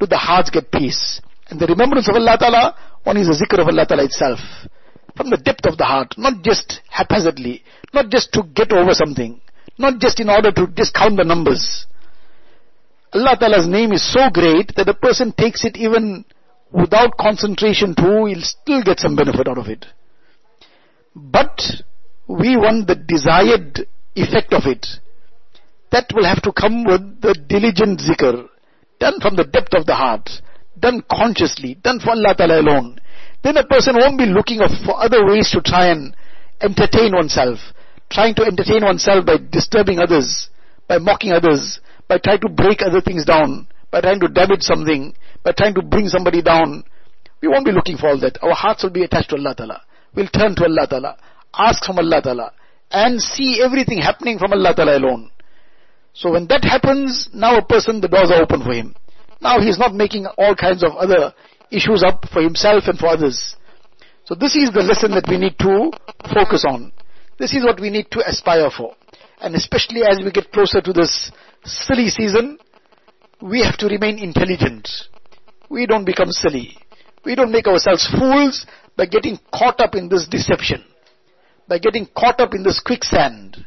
do 0.00 0.06
the 0.06 0.16
hearts 0.16 0.50
get 0.50 0.70
peace. 0.70 1.20
And 1.48 1.60
the 1.60 1.66
remembrance 1.66 2.08
of 2.08 2.14
Allah 2.16 2.36
Ta'ala, 2.38 2.74
one 3.04 3.16
is 3.18 3.26
the 3.28 3.34
zikr 3.44 3.60
of 3.60 3.68
Allah 3.68 3.86
Ta'ala 3.86 4.04
itself 4.04 4.40
from 5.16 5.30
the 5.30 5.36
depth 5.36 5.66
of 5.66 5.78
the 5.78 5.84
heart, 5.84 6.14
not 6.18 6.42
just 6.42 6.80
haphazardly, 6.90 7.62
not 7.94 8.10
just 8.10 8.32
to 8.32 8.42
get 8.54 8.70
over 8.72 8.92
something, 8.92 9.40
not 9.78 9.98
just 9.98 10.20
in 10.20 10.28
order 10.28 10.52
to 10.52 10.66
discount 10.66 11.16
the 11.16 11.24
numbers. 11.24 11.86
Allah 13.12 13.36
Ta'ala's 13.38 13.66
name 13.66 13.92
is 13.92 14.04
so 14.12 14.28
great 14.30 14.74
that 14.76 14.84
the 14.84 14.94
person 14.94 15.32
takes 15.32 15.64
it 15.64 15.76
even 15.76 16.24
without 16.70 17.16
concentration 17.16 17.94
too, 17.94 18.26
he'll 18.26 18.42
still 18.42 18.82
get 18.82 19.00
some 19.00 19.16
benefit 19.16 19.48
out 19.48 19.58
of 19.58 19.68
it. 19.68 19.86
But 21.16 21.58
we 22.28 22.56
want 22.56 22.86
the 22.86 22.94
desired 22.94 23.88
effect 24.14 24.52
of 24.52 24.66
it. 24.66 24.86
That 25.90 26.12
will 26.14 26.24
have 26.24 26.42
to 26.42 26.52
come 26.52 26.84
with 26.84 27.20
the 27.22 27.34
diligent 27.48 28.00
zikr, 28.00 28.48
done 29.00 29.20
from 29.20 29.36
the 29.36 29.44
depth 29.44 29.74
of 29.74 29.86
the 29.86 29.94
heart, 29.94 30.28
done 30.78 31.02
consciously, 31.10 31.74
done 31.82 32.00
for 32.00 32.10
Allah 32.10 32.34
Ta'ala 32.36 32.60
alone 32.60 33.00
then 33.46 33.56
a 33.56 33.64
person 33.64 33.94
won't 33.96 34.18
be 34.18 34.26
looking 34.26 34.58
for 34.84 35.00
other 35.00 35.24
ways 35.24 35.50
to 35.52 35.60
try 35.60 35.86
and 35.86 36.16
entertain 36.60 37.12
oneself. 37.14 37.58
Trying 38.10 38.34
to 38.36 38.42
entertain 38.42 38.82
oneself 38.82 39.24
by 39.24 39.36
disturbing 39.38 40.00
others, 40.00 40.48
by 40.88 40.98
mocking 40.98 41.30
others, 41.30 41.78
by 42.08 42.18
trying 42.18 42.40
to 42.40 42.48
break 42.48 42.82
other 42.82 43.00
things 43.00 43.24
down, 43.24 43.68
by 43.92 44.00
trying 44.00 44.18
to 44.18 44.26
damage 44.26 44.62
something, 44.62 45.14
by 45.44 45.52
trying 45.52 45.74
to 45.74 45.82
bring 45.82 46.08
somebody 46.08 46.42
down. 46.42 46.82
We 47.40 47.46
won't 47.46 47.64
be 47.64 47.70
looking 47.70 47.96
for 47.96 48.08
all 48.08 48.20
that. 48.20 48.42
Our 48.42 48.54
hearts 48.54 48.82
will 48.82 48.90
be 48.90 49.04
attached 49.04 49.30
to 49.30 49.36
Allah 49.36 49.54
Ta'ala. 49.54 49.82
We'll 50.16 50.28
turn 50.28 50.56
to 50.56 50.64
Allah 50.64 50.86
Ta'ala, 50.88 51.16
ask 51.54 51.84
from 51.84 51.98
Allah 51.98 52.22
Ta'ala, 52.22 52.52
and 52.90 53.20
see 53.20 53.60
everything 53.62 53.98
happening 53.98 54.38
from 54.38 54.52
Allah 54.52 54.74
Ta'ala 54.74 54.96
alone. 54.96 55.30
So 56.14 56.32
when 56.32 56.46
that 56.46 56.64
happens, 56.64 57.28
now 57.34 57.58
a 57.58 57.64
person, 57.64 58.00
the 58.00 58.08
doors 58.08 58.30
are 58.30 58.42
open 58.42 58.62
for 58.62 58.72
him. 58.72 58.94
Now 59.42 59.60
he's 59.60 59.78
not 59.78 59.94
making 59.94 60.26
all 60.38 60.54
kinds 60.54 60.82
of 60.82 60.92
other 60.92 61.34
issues 61.70 62.02
up 62.02 62.24
for 62.32 62.40
himself 62.40 62.84
and 62.86 62.98
for 62.98 63.08
others. 63.08 63.56
So 64.24 64.34
this 64.34 64.56
is 64.56 64.72
the 64.72 64.80
lesson 64.82 65.10
that 65.12 65.28
we 65.28 65.36
need 65.36 65.58
to 65.58 65.92
focus 66.32 66.64
on. 66.66 66.92
This 67.38 67.52
is 67.52 67.64
what 67.64 67.78
we 67.78 67.90
need 67.90 68.10
to 68.12 68.26
aspire 68.26 68.70
for. 68.74 68.94
And 69.40 69.54
especially 69.54 70.02
as 70.02 70.20
we 70.24 70.30
get 70.30 70.50
closer 70.50 70.80
to 70.80 70.92
this 70.92 71.30
silly 71.64 72.08
season, 72.08 72.58
we 73.42 73.62
have 73.62 73.76
to 73.78 73.86
remain 73.86 74.18
intelligent. 74.18 74.88
We 75.68 75.84
don't 75.84 76.06
become 76.06 76.30
silly. 76.30 76.78
We 77.26 77.34
don't 77.34 77.50
make 77.50 77.66
ourselves 77.66 78.08
fools 78.16 78.64
by 78.96 79.06
getting 79.06 79.36
caught 79.52 79.80
up 79.80 79.96
in 79.96 80.08
this 80.08 80.28
deception, 80.28 80.84
by 81.66 81.80
getting 81.80 82.06
caught 82.16 82.40
up 82.40 82.54
in 82.54 82.62
this 82.62 82.78
quicksand. 82.78 83.66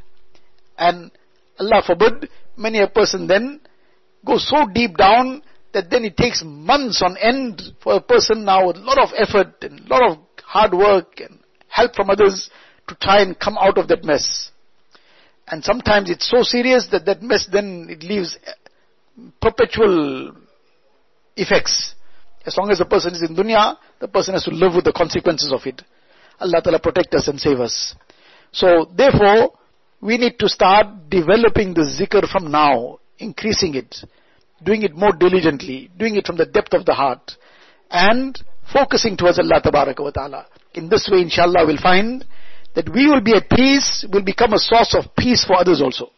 And 0.78 1.12
Allah 1.60 1.84
forbid, 1.86 2.30
many 2.55 2.80
a 2.80 2.88
person 2.88 3.28
then 3.28 3.60
goes 4.26 4.47
so 4.47 4.66
deep 4.74 4.95
down 4.95 5.43
that 5.74 5.89
then 5.89 6.05
it 6.05 6.16
takes 6.16 6.41
months 6.41 7.01
on 7.01 7.18
end 7.18 7.62
for 7.84 7.95
a 7.95 8.01
person 8.01 8.45
now 8.45 8.68
with 8.68 8.78
a 8.78 8.80
lot 8.80 8.97
of 8.97 9.10
effort 9.18 9.53
and 9.62 9.82
a 9.82 9.93
lot 9.93 10.10
of 10.10 10.18
hard 10.41 10.74
work 10.74 11.20
and 11.20 11.39
help 11.68 11.93
from 11.95 12.10
others 12.10 12.49
to 12.88 12.95
try 12.95 13.22
and 13.22 13.38
come 13.38 13.57
out 13.60 13.78
of 13.78 13.89
that 13.89 14.05
mess. 14.05 14.51
And 15.49 15.66
sometimes 15.66 16.10
it's 16.10 16.30
so 16.30 16.43
serious 16.43 16.88
that 16.93 17.03
that 17.07 17.22
mess 17.22 17.45
then 17.51 17.88
it 17.89 18.03
leaves 18.03 18.38
perpetual 19.41 20.32
effects. 21.36 21.95
As 22.45 22.55
long 22.57 22.71
as 22.71 22.79
the 22.79 22.85
person 22.85 23.13
is 23.13 23.21
in 23.21 23.35
dunya, 23.35 23.77
the 23.99 24.07
person 24.07 24.33
has 24.33 24.43
to 24.45 24.51
live 24.51 24.75
with 24.75 24.85
the 24.85 24.93
consequences 24.93 25.51
of 25.51 25.65
it. 25.65 25.81
Allah 26.39 26.61
Ta'ala 26.61 26.79
protect 26.79 27.13
us 27.13 27.27
and 27.27 27.39
save 27.39 27.59
us. 27.59 27.95
So 28.51 28.89
therefore, 28.95 29.51
we 30.01 30.17
need 30.17 30.39
to 30.39 30.47
start 30.47 31.09
developing 31.09 31.73
the 31.73 31.81
zikr 31.81 32.29
from 32.29 32.49
now, 32.49 32.99
increasing 33.19 33.75
it 33.75 33.95
doing 34.63 34.83
it 34.83 34.95
more 34.95 35.11
diligently, 35.11 35.89
doing 35.97 36.15
it 36.15 36.25
from 36.25 36.37
the 36.37 36.45
depth 36.45 36.73
of 36.73 36.85
the 36.85 36.93
heart, 36.93 37.31
and 37.89 38.37
focusing 38.71 39.17
towards 39.17 39.39
Allah 39.39 39.61
wa 39.63 40.11
ta'ala. 40.11 40.45
In 40.73 40.89
this 40.89 41.09
way, 41.11 41.21
inshallah, 41.21 41.65
we'll 41.65 41.81
find 41.81 42.25
that 42.75 42.89
we 42.89 43.07
will 43.07 43.21
be 43.21 43.33
at 43.33 43.49
peace, 43.49 44.05
will 44.11 44.23
become 44.23 44.53
a 44.53 44.59
source 44.59 44.95
of 44.95 45.15
peace 45.17 45.43
for 45.43 45.57
others 45.57 45.81
also. 45.81 46.11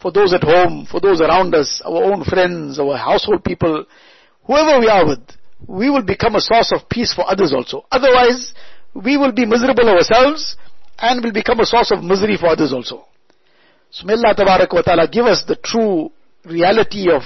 For 0.00 0.10
those 0.10 0.32
at 0.32 0.42
home, 0.42 0.86
for 0.90 1.00
those 1.00 1.20
around 1.20 1.54
us, 1.54 1.82
our 1.84 2.02
own 2.04 2.24
friends, 2.24 2.78
our 2.78 2.96
household 2.96 3.44
people, 3.44 3.84
whoever 4.50 4.80
we 4.80 4.88
are 4.88 5.06
with, 5.06 5.22
we 5.68 5.90
will 5.90 6.02
become 6.02 6.34
a 6.34 6.40
source 6.40 6.72
of 6.72 6.88
peace 6.88 7.14
for 7.14 7.24
others 7.30 7.52
also. 7.54 7.86
Otherwise, 7.92 8.52
we 8.94 9.16
will 9.16 9.30
be 9.30 9.46
miserable 9.46 9.88
ourselves 9.88 10.56
and 10.98 11.22
will 11.22 11.32
become 11.32 11.60
a 11.60 11.66
source 11.66 11.92
of 11.92 12.02
misery 12.02 12.36
for 12.36 12.48
others 12.48 12.72
also. 12.72 13.04
So 13.90 14.06
may 14.06 14.14
Allah 14.14 14.34
wa 14.36 14.82
ta'ala 14.82 15.06
give 15.08 15.26
us 15.26 15.44
the 15.46 15.54
true 15.54 16.10
reality 16.44 17.10
of 17.10 17.22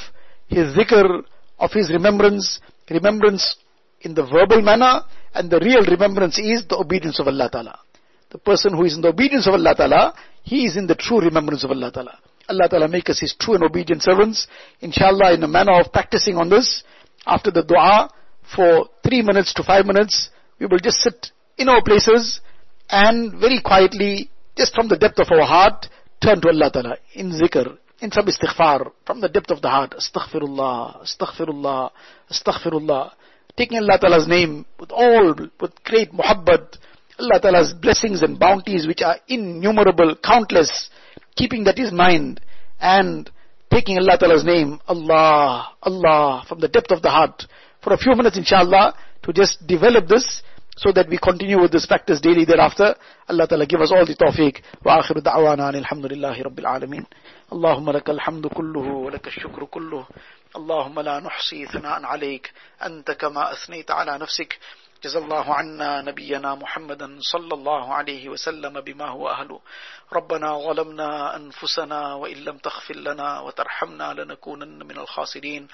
His 0.48 0.76
zikr, 0.76 1.24
of 1.58 1.72
His 1.72 1.90
remembrance, 1.90 2.60
remembrance 2.90 3.56
in 4.02 4.14
the 4.14 4.26
verbal 4.26 4.60
manner, 4.60 5.00
and 5.34 5.50
the 5.50 5.60
real 5.60 5.82
remembrance 5.82 6.38
is 6.38 6.66
the 6.68 6.76
obedience 6.76 7.18
of 7.20 7.26
Allah 7.26 7.48
Ta'ala. 7.50 7.78
The 8.30 8.38
person 8.38 8.74
who 8.74 8.84
is 8.84 8.96
in 8.96 9.00
the 9.00 9.08
obedience 9.08 9.46
of 9.46 9.54
Allah 9.54 9.74
Ta'ala, 9.74 10.14
he 10.42 10.66
is 10.66 10.76
in 10.76 10.86
the 10.86 10.94
true 10.94 11.20
remembrance 11.20 11.64
of 11.64 11.70
Allah 11.70 11.90
Ta'ala. 11.90 12.18
Allah 12.48 12.68
Ta'ala 12.68 12.88
make 12.88 13.08
us 13.08 13.20
His 13.20 13.34
true 13.34 13.54
and 13.54 13.64
obedient 13.64 14.02
servants. 14.02 14.46
Inshallah, 14.80 15.32
in 15.32 15.42
a 15.42 15.48
manner 15.48 15.80
of 15.80 15.90
practicing 15.90 16.36
on 16.36 16.50
this, 16.50 16.84
after 17.26 17.50
the 17.50 17.62
dua, 17.62 18.10
for 18.54 18.88
three 19.06 19.22
minutes 19.22 19.54
to 19.54 19.62
five 19.62 19.86
minutes, 19.86 20.30
we 20.58 20.66
will 20.66 20.78
just 20.78 20.98
sit 20.98 21.30
in 21.58 21.68
our 21.68 21.82
places 21.82 22.40
and 22.90 23.32
very 23.40 23.60
quietly, 23.60 24.30
just 24.56 24.74
from 24.74 24.88
the 24.88 24.96
depth 24.96 25.18
of 25.18 25.28
our 25.30 25.46
heart, 25.46 25.86
turn 26.22 26.40
to 26.40 26.48
Allah 26.48 26.70
Ta'ala 26.70 26.96
in 27.14 27.30
zikr, 27.32 27.78
in 28.00 28.12
some 28.12 28.26
istighfar, 28.26 28.90
from 29.06 29.20
the 29.20 29.28
depth 29.28 29.50
of 29.50 29.62
the 29.62 29.68
heart. 29.68 29.94
Astaghfirullah, 29.98 31.02
astaghfirullah, 31.02 31.90
astaghfirullah. 32.30 33.12
Taking 33.56 33.78
Allah 33.78 33.98
Ta'ala's 33.98 34.28
name 34.28 34.66
with 34.78 34.90
all, 34.90 35.34
with 35.60 35.84
great 35.84 36.12
muhabbat, 36.12 36.76
Allah 37.18 37.40
Ta'ala's 37.40 37.72
blessings 37.72 38.22
and 38.22 38.38
bounties 38.38 38.86
which 38.86 39.00
are 39.00 39.16
innumerable, 39.28 40.16
countless, 40.22 40.90
keeping 41.36 41.64
that 41.64 41.78
in 41.78 41.96
mind 41.96 42.40
and 42.80 43.30
taking 43.73 43.97
Allah 43.97 44.17
Ta'ala's 44.17 44.43
name, 44.43 44.79
Allah, 44.87 45.73
Allah, 45.81 46.43
from 46.47 46.59
the 46.59 46.67
depth 46.67 46.91
of 46.91 47.01
the 47.01 47.09
heart, 47.09 47.43
for 47.83 47.93
a 47.93 47.97
few 47.97 48.15
minutes 48.15 48.37
inshallah, 48.37 48.95
to 49.23 49.33
just 49.33 49.65
develop 49.67 50.07
this, 50.07 50.41
so 50.77 50.91
that 50.93 51.09
we 51.09 51.17
continue 51.17 51.59
with 51.61 51.71
this 51.71 51.85
practice 51.85 52.21
daily 52.21 52.45
thereafter. 52.45 52.95
Allah 53.27 53.47
Ta'ala 53.47 53.65
give 53.65 53.81
us 53.81 53.91
all 53.91 54.05
the 54.05 54.15
tawfiq. 54.15 54.61
Wa 54.83 55.01
akhiru 55.03 55.21
da'wana 55.21 55.75
alhamdulillahi 55.75 56.43
rabbil 56.43 56.65
alameen. 56.65 57.05
اللهم 57.49 57.89
لك 57.91 58.09
الحمد 58.09 58.47
كله 58.47 58.79
ولك 58.79 59.27
الشكر 59.27 59.65
كله 59.65 60.05
اللهم 60.55 60.99
لا 60.99 61.19
نحصي 61.19 61.65
ثناء 61.65 62.05
عليك 62.05 62.53
أنت 62.85 63.11
كما 63.11 63.53
أثنيت 63.53 63.91
على 63.91 64.17
نفسك 64.17 64.59
جزا 65.04 65.18
الله 65.18 65.54
عنا 65.54 66.00
نبينا 66.00 66.54
محمدا 66.54 67.18
صلى 67.20 67.54
الله 67.54 67.94
عليه 67.94 68.28
وسلم 68.28 68.80
بما 68.80 69.08
هو 69.08 69.28
أهله. 69.28 69.60
ربنا 70.12 70.58
ظلمنا 70.58 71.36
أنفسنا 71.36 72.14
وإن 72.14 72.36
لم 72.36 72.58
تغفر 72.58 72.96
لنا 72.96 73.40
وترحمنا 73.40 74.14
لنكونن 74.14 74.86
من 74.86 74.98
الخاسرين. 74.98 75.68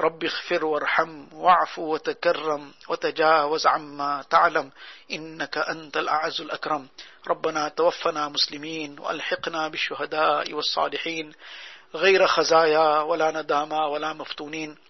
رب 0.00 0.24
اغفر 0.24 0.64
وارحم 0.64 1.26
واعف 1.32 1.78
وتكرم 1.78 2.72
وتجاوز 2.88 3.66
عما 3.66 4.24
تعلم. 4.30 4.70
إنك 5.12 5.58
أنت 5.58 5.96
الأعز 5.96 6.40
الأكرم. 6.40 6.88
ربنا 7.28 7.68
توفنا 7.68 8.28
مسلمين 8.28 8.98
وألحقنا 8.98 9.68
بالشهداء 9.68 10.52
والصالحين. 10.52 11.32
غير 11.94 12.26
خزايا 12.26 13.00
ولا 13.00 13.42
ندامى 13.42 13.78
ولا 13.78 14.12
مفتونين. 14.12 14.89